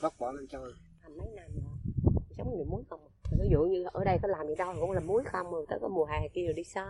Bắt 0.03 0.15
bỏ 0.19 0.33
lên 0.33 0.47
chơi 0.47 0.73
Làm 1.03 1.17
mấy 1.17 1.29
năm 1.37 1.51
rồi 1.55 1.95
sống 2.37 2.57
người 2.57 2.65
muối 2.65 2.83
không 2.91 3.01
à? 3.01 3.13
ví 3.39 3.49
dụ 3.51 3.63
như 3.63 3.85
ở 3.93 4.05
đây 4.05 4.19
có 4.23 4.29
làm 4.29 4.47
gì 4.49 4.55
đâu 4.59 4.75
cũng 4.81 4.93
làm 4.93 5.07
muối 5.07 5.23
không 5.25 5.51
rồi 5.51 5.67
tới 5.69 5.79
có 5.83 5.89
mùa 5.89 6.05
hè 6.05 6.29
kia 6.29 6.45
rồi 6.45 6.55
đi 6.55 6.65
xa 6.65 6.87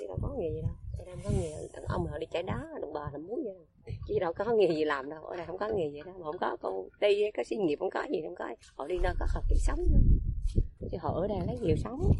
chứ 0.00 0.06
đâu 0.08 0.18
có 0.22 0.34
nghề 0.38 0.50
gì 0.50 0.62
đâu. 0.62 0.72
Ở 0.98 1.04
đây 1.04 1.14
không 1.14 1.24
có 1.24 1.30
nghề. 1.40 1.68
Đàn 1.72 1.84
ông 1.84 2.06
họ 2.06 2.18
đi 2.18 2.26
chạy 2.30 2.42
đá 2.42 2.68
đồng 2.80 2.92
bờ 2.92 3.00
làm 3.12 3.26
muối 3.26 3.42
vậy 3.44 3.54
đâu 3.54 3.66
chứ 4.08 4.18
đâu 4.20 4.32
có 4.32 4.44
nghề 4.54 4.68
gì 4.74 4.84
làm 4.84 5.10
đâu. 5.10 5.24
Ở 5.24 5.36
đây 5.36 5.46
không 5.46 5.58
có 5.58 5.68
nghề 5.68 5.90
gì 5.90 6.00
đâu. 6.06 6.14
Mà 6.18 6.24
không 6.24 6.38
có 6.40 6.56
con 6.62 6.88
đi, 7.00 7.30
có 7.36 7.42
xí 7.46 7.56
nghiệp, 7.56 7.76
không 7.78 7.90
có 7.90 8.04
gì, 8.10 8.22
không 8.24 8.34
có 8.34 8.44
họ 8.76 8.86
đi 8.86 8.98
đâu 9.02 9.14
có 9.20 9.26
học 9.34 9.44
kiếm 9.48 9.58
sống 9.60 9.78
nữa 9.92 10.88
chứ 10.90 10.98
họ 11.00 11.12
ở 11.20 11.26
đây 11.28 11.38
lấy 11.46 11.58
nhiều 11.62 11.76
sống. 11.76 12.12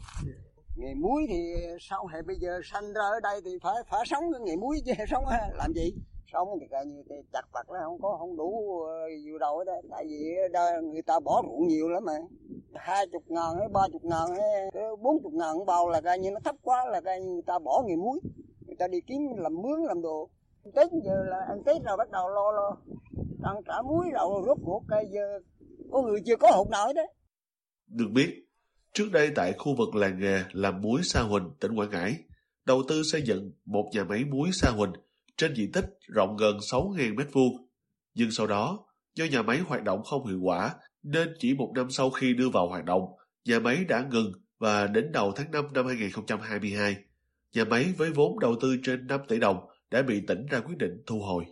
Nghề 0.76 0.94
muối 0.94 1.26
thì 1.28 1.54
sau 1.80 2.08
này 2.12 2.22
bây 2.22 2.37
giờ 2.37 2.60
sanh 2.64 2.92
ra 2.92 3.02
ở 3.02 3.20
đây 3.20 3.40
thì 3.44 3.50
phải 3.62 3.75
phải 3.90 4.06
sống 4.06 4.25
cái 4.32 4.40
nghề 4.40 4.56
muối 4.56 4.80
chứ 4.87 4.92
sống 5.10 5.25
làm 5.54 5.72
gì? 5.72 5.92
Sống 6.32 6.49
thì 6.60 6.66
coi 6.70 6.87
như 6.87 7.02
cái 7.08 7.22
chặt 7.32 7.42
vặt 7.52 7.70
nó 7.70 7.78
không 7.84 8.00
có, 8.02 8.16
không 8.18 8.37
đủ 8.37 8.80
ờ, 8.82 9.08
nhiều 9.25 9.38
đâu 9.38 9.58
ở 9.58 9.64
đây. 9.64 9.82
Tại 9.90 10.04
vì 10.08 10.34
đây 10.52 10.82
người 10.82 11.02
ta 11.02 11.20
bỏ 11.20 11.42
ruộng 11.42 11.68
nhiều 11.68 11.88
lắm 11.88 12.04
mà 12.04 12.12
hai 12.75 13.07
chục 13.12 13.23
ngàn 13.27 13.59
hay 13.59 13.69
ba 13.69 13.81
chục 13.93 14.05
ngàn 14.05 14.29
hay 14.37 14.71
bốn 15.03 15.23
chục 15.23 15.33
ngàn 15.33 15.67
bao 15.67 15.89
là 15.89 16.00
coi 16.00 16.19
như 16.19 16.31
nó 16.31 16.41
thấp 16.45 16.55
quá 16.62 16.87
là 16.87 17.00
coi 17.00 17.21
người 17.21 17.43
ta 17.47 17.59
bỏ 17.59 17.83
nghề 17.87 17.97
muối. 17.97 18.21
Người 18.67 18.77
ta 18.79 18.89
đi 18.89 19.00
kiếm 19.07 19.21
làm 19.37 19.62
mướn 19.62 19.83
làm 19.83 20.03
đồ. 20.03 20.31
Tết 20.75 20.89
giờ 21.05 21.25
là 21.27 21.37
ăn 21.49 21.62
tết 21.65 21.83
rồi 21.85 21.97
bắt 21.97 22.11
đầu 22.11 22.29
lo 22.29 22.53
lo. 22.53 22.77
Ăn 23.43 23.57
trả 23.67 23.83
muối 23.83 24.07
rồi 24.12 24.43
rốt 24.47 24.59
cuộc 24.65 24.83
cây 24.89 25.05
giờ 25.11 25.39
có 25.93 26.03
người 26.03 26.21
chưa 26.27 26.37
có 26.37 26.50
hộp 26.50 26.69
nổi 26.71 26.95
đấy 26.95 27.07
được 27.91 28.09
biết 28.12 28.47
trước 28.93 29.12
đây 29.12 29.31
tại 29.35 29.53
khu 29.59 29.75
vực 29.77 29.95
làng 29.95 30.19
nghề 30.21 30.43
làm 30.53 30.81
muối 30.81 31.00
Sa 31.05 31.21
Huỳnh, 31.21 31.50
tỉnh 31.61 31.75
Quảng 31.75 31.91
Ngãi, 31.91 32.17
đầu 32.65 32.83
tư 32.89 33.03
xây 33.03 33.23
dựng 33.23 33.53
một 33.65 33.91
nhà 33.93 34.05
máy 34.05 34.25
muối 34.25 34.50
Sa 34.53 34.71
Huỳnh 34.71 34.93
trên 35.37 35.55
diện 35.55 35.73
tích 35.73 35.85
rộng 36.00 36.37
gần 36.37 36.57
6.000 36.57 37.15
m2. 37.15 37.50
Nhưng 38.15 38.31
sau 38.31 38.47
đó, 38.47 38.79
do 39.15 39.25
nhà 39.25 39.43
máy 39.43 39.59
hoạt 39.59 39.83
động 39.83 40.03
không 40.05 40.27
hiệu 40.27 40.41
quả, 40.43 40.75
nên 41.02 41.35
chỉ 41.38 41.54
một 41.54 41.73
năm 41.75 41.90
sau 41.90 42.11
khi 42.11 42.35
đưa 42.35 42.49
vào 42.49 42.69
hoạt 42.69 42.85
động, 42.85 43.02
nhà 43.45 43.59
máy 43.59 43.85
đã 43.88 44.04
ngừng 44.11 44.33
và 44.59 44.87
đến 44.87 45.12
đầu 45.12 45.33
tháng 45.37 45.50
5 45.50 45.64
năm 45.75 45.87
2022, 45.87 46.97
nhà 47.54 47.64
máy 47.64 47.92
với 47.99 48.11
vốn 48.11 48.38
đầu 48.38 48.54
tư 48.61 48.76
trên 48.83 49.07
5 49.07 49.21
tỷ 49.28 49.38
đồng 49.38 49.69
đã 49.90 50.02
bị 50.02 50.23
tỉnh 50.26 50.47
ra 50.47 50.61
quyết 50.61 50.78
định 50.78 51.02
thu 51.07 51.21
hồi. 51.21 51.45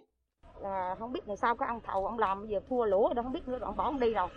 À, 0.64 0.95
không 0.99 1.12
biết 1.12 1.28
là 1.28 1.37
sao 1.37 1.57
cái 1.57 1.69
ông 1.69 1.81
thầu 1.87 2.07
ông 2.07 2.19
làm 2.19 2.40
bây 2.40 2.49
giờ 2.49 2.61
thua 2.69 2.85
lỗ 2.85 3.12
rồi 3.17 3.25
không 3.25 3.33
biết 3.33 3.49
nữa 3.49 3.59
ông 3.61 3.76
bỏ 3.76 3.85
ông 3.85 4.00
đi 4.00 4.12
rồi. 4.12 4.28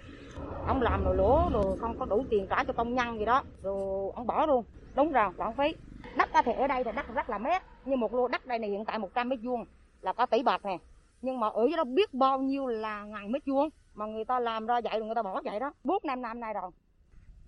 Ông 0.67 0.81
làm 0.81 1.03
rồi 1.03 1.15
lỗ 1.15 1.49
rồi 1.53 1.77
không 1.79 1.99
có 1.99 2.05
đủ 2.05 2.25
tiền 2.29 2.47
trả 2.49 2.63
cho 2.63 2.73
công 2.73 2.93
nhân 2.93 3.19
gì 3.19 3.25
đó, 3.25 3.43
rồi 3.61 4.11
ông 4.15 4.27
bỏ 4.27 4.45
luôn. 4.45 4.65
Đúng 4.95 5.11
rồi, 5.11 5.29
lãng 5.37 5.55
phí 5.57 5.73
đất 6.15 6.29
thì 6.45 6.51
ở 6.53 6.67
đây 6.67 6.83
thì 6.83 6.91
đất 6.95 7.05
rất 7.15 7.29
là 7.29 7.37
mét 7.37 7.61
như 7.85 7.95
một 7.95 8.13
lô 8.13 8.27
đất 8.27 8.45
đây 8.45 8.59
này 8.59 8.69
hiện 8.69 8.85
tại 8.85 8.99
100 8.99 9.29
mét 9.29 9.39
vuông 9.43 9.65
là 10.01 10.13
có 10.13 10.25
tỷ 10.25 10.43
bạc 10.43 10.65
nè 10.65 10.77
nhưng 11.21 11.39
mà 11.39 11.49
ở 11.49 11.61
dưới 11.67 11.77
đó 11.77 11.83
biết 11.83 12.13
bao 12.13 12.39
nhiêu 12.39 12.67
là 12.67 13.03
ngàn 13.03 13.31
mét 13.31 13.41
vuông 13.45 13.69
mà 13.93 14.05
người 14.05 14.25
ta 14.25 14.39
làm 14.39 14.65
ra 14.65 14.81
vậy 14.83 14.99
rồi 14.99 15.05
người 15.05 15.15
ta 15.15 15.23
bỏ 15.23 15.41
vậy 15.45 15.59
đó. 15.59 15.73
Bốn 15.83 15.97
năm 16.03 16.21
năm 16.21 16.39
nay 16.39 16.53
rồi. 16.53 16.71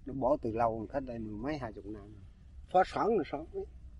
Nó 0.06 0.14
bỏ 0.14 0.38
từ 0.42 0.52
lâu 0.52 0.86
cách 0.94 1.04
đây 1.06 1.20
mười 1.20 1.38
mấy 1.38 1.58
hai 1.58 1.74
chục 1.74 1.86
năm 1.86 2.14
phá 2.74 2.80
sản 2.86 3.08
rồi 3.08 3.24
sao 3.32 3.46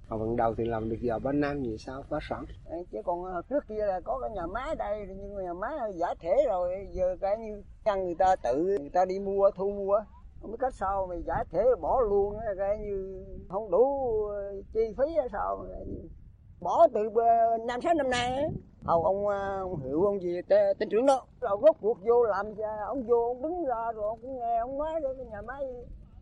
mà 0.10 0.18
ban 0.18 0.36
đầu 0.36 0.56
thì 0.56 0.66
làm 0.66 0.90
được 0.90 0.98
giờ 1.00 1.20
ba 1.20 1.32
năm 1.32 1.64
gì 1.64 1.78
sao? 1.78 2.04
Phá 2.10 2.18
sản. 2.30 2.46
Chứ 2.92 3.02
còn 3.06 3.24
ờ, 3.24 3.42
trước 3.50 3.64
kia 3.68 3.86
là 3.86 4.00
có 4.04 4.20
cái 4.20 4.30
nhà 4.32 4.46
máy 4.48 4.76
đây 4.76 5.06
nhưng 5.08 5.44
nhà 5.44 5.54
máy 5.54 5.74
giải 5.96 6.16
thể 6.20 6.46
rồi. 6.48 6.88
Giờ 6.92 7.16
cái 7.22 7.38
như 7.38 7.64
nhân 7.86 8.06
người 8.06 8.16
ta 8.16 8.36
tự 8.36 8.78
người 8.80 8.90
ta 8.94 9.06
đi 9.06 9.20
mua 9.20 9.52
thu 9.52 9.72
mua. 9.72 10.00
Không 10.42 10.52
biết 10.52 10.58
cách 10.60 10.74
sao 10.74 11.08
mày 11.08 11.24
giải 11.24 11.46
thể 11.52 11.64
bỏ 11.82 12.02
luôn 12.02 12.38
cái 12.58 12.80
như 12.80 13.26
không 13.50 13.72
đủ 13.72 14.08
ờ, 14.28 14.62
chi 14.74 14.82
phí 14.98 15.16
hay 15.16 15.30
sao 15.32 15.66
bỏ 16.64 16.88
từ 16.94 17.10
ờ, 17.16 17.58
năm 17.68 17.82
sáu 17.82 17.94
năm 17.94 18.10
nay 18.10 18.50
hầu 18.86 19.04
ông, 19.04 19.28
ờ, 19.28 19.60
ông 19.60 19.84
hiểu 19.84 20.04
ông 20.04 20.22
gì 20.22 20.42
tên 20.50 20.90
trưởng 20.90 21.06
đó. 21.06 21.26
Rồi 21.42 21.58
rốt 21.62 21.76
cuộc 21.82 21.98
vô 22.02 22.24
làm 22.24 22.46
à? 22.46 22.78
ông 22.88 23.04
vô 23.08 23.28
ông 23.28 23.42
đứng 23.42 23.66
ra 23.66 23.92
rồi 23.96 24.06
ông 24.08 24.20
cũng 24.22 24.40
nghe 24.40 24.58
ông 24.60 24.78
nói 24.78 25.02
cái 25.18 25.26
nhà 25.26 25.42
máy 25.42 25.64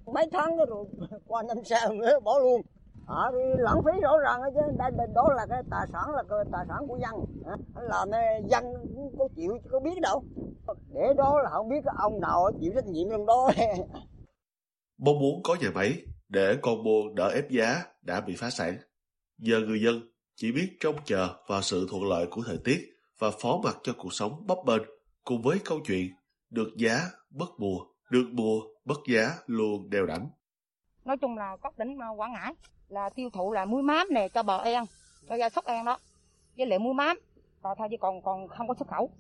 mấy 0.06 0.30
tháng 0.32 0.58
đó 0.58 0.66
rồi 0.68 0.86
qua 1.28 1.44
năm 1.44 1.58
sau 1.64 1.94
nữa 1.94 2.20
bỏ 2.24 2.40
luôn. 2.40 2.62
Họ 3.06 3.32
thì 3.32 3.38
lãng 3.58 3.82
phí 3.86 4.02
rõ 4.02 4.18
ràng 4.18 4.42
chứ. 4.54 4.62
Đây 4.78 5.08
đó 5.14 5.30
là 5.36 5.46
cái 5.50 5.64
tài 5.70 5.88
sản 5.94 6.16
là 6.16 6.24
cái 6.30 6.40
tài 6.52 6.66
sản 6.68 6.88
của 6.88 6.98
dân. 7.02 7.26
Làm 7.76 8.10
dân 8.46 8.74
có 9.20 9.28
chịu 9.36 9.58
có 9.72 9.80
biết 9.80 10.02
đâu. 10.02 10.24
Để 10.94 11.14
đó 11.18 11.42
là 11.44 11.50
không 11.50 11.70
biết 11.70 11.82
cái 11.86 11.94
ông 11.98 12.20
nào 12.20 12.52
chịu 12.62 12.72
trách 12.76 12.86
nhiệm 12.86 13.10
trong 13.10 13.26
đó. 13.26 13.52
Mong 14.98 15.20
muốn 15.20 15.42
có 15.44 15.56
nhà 15.62 15.68
máy 15.76 15.94
để 16.30 16.58
con 16.62 16.84
buôn 16.84 17.16
đỡ 17.16 17.30
ép 17.30 17.50
giá 17.50 17.84
đã 18.02 18.22
bị 18.22 18.36
phá 18.36 18.50
sản. 18.50 18.78
Giờ 19.38 19.60
người 19.60 19.82
dân 19.82 20.12
chỉ 20.36 20.52
biết 20.52 20.78
trông 20.80 20.96
chờ 21.06 21.36
vào 21.48 21.62
sự 21.62 21.88
thuận 21.90 22.04
lợi 22.04 22.28
của 22.32 22.42
thời 22.48 22.58
tiết 22.64 22.80
và 23.20 23.32
phó 23.42 23.60
mặc 23.64 23.78
cho 23.84 23.94
cuộc 23.98 24.14
sống 24.14 24.48
bấp 24.48 24.58
bênh 24.66 24.82
cùng 25.24 25.42
với 25.42 25.60
câu 25.66 25.80
chuyện 25.86 26.10
được 26.50 26.70
giá 26.78 27.00
bất 27.30 27.50
mùa, 27.58 27.78
được 28.10 28.28
mùa 28.32 28.62
bất 28.86 29.00
giá 29.08 29.34
luôn 29.46 29.90
đều 29.90 30.06
đặn. 30.06 30.30
Nói 31.06 31.18
chung 31.18 31.38
là 31.38 31.58
các 31.64 31.74
tỉnh 31.78 31.98
ờ, 32.00 32.08
Quảng 32.18 32.34
Ngãi 32.34 32.54
là 32.88 33.10
tiêu 33.10 33.30
thụ 33.30 33.52
là 33.52 33.66
muối 33.66 33.84
mám 33.84 34.08
nè 34.12 34.28
cho 34.28 34.44
bò 34.44 34.58
en, 34.58 34.84
cho 35.30 35.36
gia 35.36 35.50
súc 35.50 35.66
en 35.66 35.86
đó, 35.86 35.98
với 36.58 36.66
lại 36.66 36.80
muối 36.80 36.94
mám, 36.94 37.18
và 37.62 37.76
thôi 37.78 37.88
chứ 37.92 37.98
còn 38.00 38.22
còn 38.22 38.48
không 38.48 38.68
có 38.68 38.74
xuất 38.74 38.88
khẩu. 38.88 39.12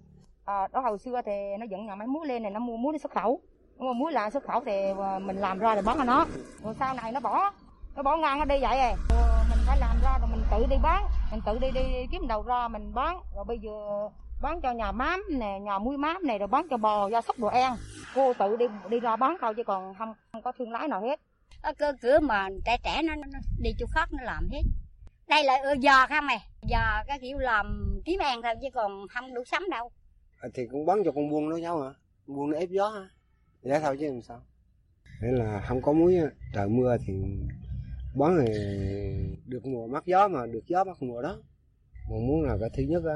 À, 0.45 0.67
đó 0.67 0.80
hồi 0.80 1.00
xưa 1.00 1.21
thì 1.26 1.32
nó 1.60 1.65
dựng 1.65 1.86
nhà 1.86 1.95
máy 1.95 2.08
muối 2.08 2.28
lên 2.28 2.43
này 2.43 2.52
nó 2.52 2.60
mua 2.60 2.78
muối 2.78 2.93
đi 2.93 3.00
xuất 3.00 3.12
khẩu 3.12 3.41
nhưng 3.78 3.88
mà 3.88 3.93
muối 3.93 4.12
là 4.12 4.30
xuất 4.30 4.43
khẩu 4.43 4.62
thì 4.65 4.89
ờ, 4.97 5.19
mình 5.19 5.38
làm 5.38 5.60
ra 5.60 5.74
rồi 5.74 5.84
bán 5.84 5.97
cho 5.97 6.04
nó 6.04 6.26
rồi 6.63 6.74
sau 6.80 6.93
này 6.93 7.12
nó 7.12 7.19
bỏ 7.19 7.52
nó 7.95 8.04
bỏ 8.04 8.17
ngang 8.17 8.39
nó 8.39 8.45
đi 8.45 8.56
vậy 8.62 8.78
rồi 8.78 9.30
phải 9.71 9.79
làm 9.79 10.01
ra 10.03 10.17
rồi 10.17 10.29
mình 10.31 10.43
tự 10.51 10.65
đi 10.69 10.75
bán. 10.84 11.05
Mình 11.31 11.41
tự 11.45 11.60
đi 11.60 11.67
đi 11.71 12.07
kiếm 12.12 12.27
đầu 12.27 12.43
ra 12.43 12.67
mình 12.67 12.93
bán. 12.93 13.19
Rồi 13.36 13.45
bây 13.45 13.60
giờ 13.60 13.71
bán 14.41 14.62
cho 14.62 14.71
nhà 14.71 14.91
mám 14.91 15.23
nè 15.29 15.60
nhà 15.62 15.79
muối 15.79 15.97
mám 15.97 16.27
này 16.27 16.39
rồi 16.39 16.47
bán 16.47 16.67
cho 16.69 16.77
bò 16.77 17.10
gia 17.10 17.21
súc 17.21 17.39
đồ 17.39 17.47
en 17.47 17.71
cô 18.15 18.34
tự 18.34 18.55
đi 18.55 18.65
đi 18.89 18.99
ra 18.99 19.15
bán 19.15 19.38
thôi 19.41 19.53
chứ 19.57 19.63
còn 19.63 19.93
không 19.97 20.13
không 20.31 20.41
có 20.41 20.51
thương 20.57 20.71
lái 20.71 20.88
nào 20.88 21.01
hết. 21.01 21.19
Cơ 21.77 21.93
cửa 22.01 22.19
mà 22.19 22.49
trẻ 22.65 22.77
trẻ 22.84 23.01
nó, 23.03 23.15
nó 23.15 23.39
đi 23.62 23.71
chỗ 23.79 23.86
khác 23.91 24.10
nó 24.12 24.23
làm 24.23 24.49
hết. 24.51 24.62
Đây 25.27 25.43
là 25.43 25.53
giờ 25.79 26.07
không 26.10 26.25
mày? 26.25 26.38
Giờ 26.62 27.03
cái 27.07 27.19
kiểu 27.21 27.38
làm 27.38 27.95
kiếm 28.05 28.19
ăn 28.19 28.41
thôi 28.41 28.53
chứ 28.62 28.67
còn 28.73 29.07
không 29.07 29.34
đủ 29.34 29.43
sắm 29.45 29.69
đâu. 29.71 29.91
À, 30.39 30.49
thì 30.53 30.67
cũng 30.71 30.86
bán 30.86 31.01
cho 31.05 31.12
con 31.12 31.29
buôn 31.29 31.49
nó 31.49 31.57
nhau 31.57 31.81
hả? 31.81 31.89
Buôn 32.27 32.51
nó 32.51 32.57
ép 32.57 32.69
gió 32.69 32.89
hả? 32.89 33.10
Giá 33.62 33.79
thôi 33.79 33.97
chứ 33.99 34.07
làm 34.07 34.21
sao. 34.21 34.41
Thế 35.21 35.27
là 35.31 35.62
không 35.67 35.81
có 35.81 35.93
muối 35.93 36.17
trời 36.53 36.69
mưa 36.69 36.97
thì 37.05 37.13
bón 38.15 38.38
này 38.38 38.47
được 39.45 39.65
mùa 39.65 39.88
mắc 39.88 40.04
gió 40.06 40.28
mà 40.28 40.45
được 40.45 40.67
gió 40.67 40.84
mắc 40.84 40.97
mùa 41.02 41.21
đó. 41.21 41.41
Mà 42.10 42.15
muốn 42.28 42.41
là 42.43 42.58
cái 42.60 42.69
thứ 42.78 42.84
nhất 42.84 43.04
á 43.06 43.15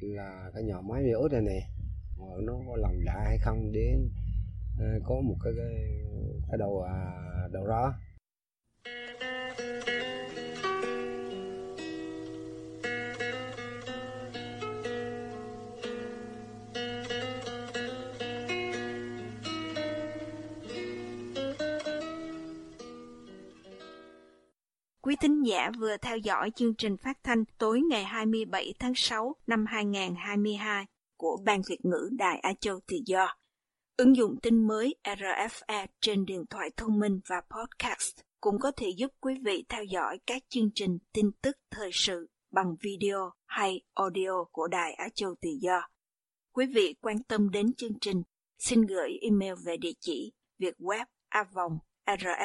là 0.00 0.50
cái 0.54 0.62
nhỏ 0.62 0.80
máy 0.80 1.02
bị 1.02 1.10
ốt 1.10 1.32
này 1.32 1.40
nè. 1.40 1.68
Mà 2.18 2.26
nó 2.42 2.52
có 2.68 2.76
làm 2.76 3.00
lại 3.00 3.24
hay 3.24 3.38
không 3.38 3.72
để 3.72 3.96
ờ, 4.78 4.86
có 5.04 5.20
một 5.20 5.36
cái 5.44 5.52
cái, 5.56 5.74
cái 6.48 6.58
đầu 6.58 6.82
à, 6.82 7.12
đầu 7.52 7.66
ra 7.66 7.92
thính 25.44 25.50
giả 25.50 25.70
vừa 25.78 25.96
theo 25.96 26.16
dõi 26.16 26.50
chương 26.56 26.74
trình 26.74 26.96
phát 26.96 27.18
thanh 27.24 27.44
tối 27.58 27.80
ngày 27.90 28.04
27 28.04 28.74
tháng 28.78 28.92
6 28.94 29.36
năm 29.46 29.66
2022 29.66 30.86
của 31.16 31.38
Ban 31.44 31.62
Việt 31.68 31.78
ngữ 31.82 32.08
Đài 32.12 32.38
Á 32.38 32.52
Châu 32.60 32.80
Tự 32.86 32.96
Do. 33.06 33.36
Ứng 33.96 34.16
dụng 34.16 34.36
tin 34.42 34.66
mới 34.66 34.94
RFA 35.04 35.86
trên 36.00 36.24
điện 36.24 36.44
thoại 36.50 36.70
thông 36.76 36.98
minh 36.98 37.20
và 37.28 37.40
podcast 37.40 38.20
cũng 38.40 38.58
có 38.58 38.72
thể 38.76 38.88
giúp 38.96 39.10
quý 39.20 39.34
vị 39.44 39.64
theo 39.68 39.84
dõi 39.84 40.18
các 40.26 40.42
chương 40.48 40.70
trình 40.74 40.98
tin 41.12 41.30
tức 41.42 41.56
thời 41.70 41.90
sự 41.92 42.30
bằng 42.52 42.76
video 42.80 43.30
hay 43.46 43.80
audio 43.94 44.44
của 44.52 44.66
Đài 44.66 44.92
Á 44.92 45.08
Châu 45.14 45.34
Tự 45.40 45.50
Do. 45.60 45.88
Quý 46.52 46.66
vị 46.74 46.94
quan 47.00 47.22
tâm 47.22 47.50
đến 47.50 47.74
chương 47.76 47.98
trình, 48.00 48.22
xin 48.58 48.82
gửi 48.82 49.18
email 49.22 49.54
về 49.64 49.76
địa 49.76 49.94
chỉ 50.00 50.32
vietweb 50.58 51.04
rfa.org 52.04 52.44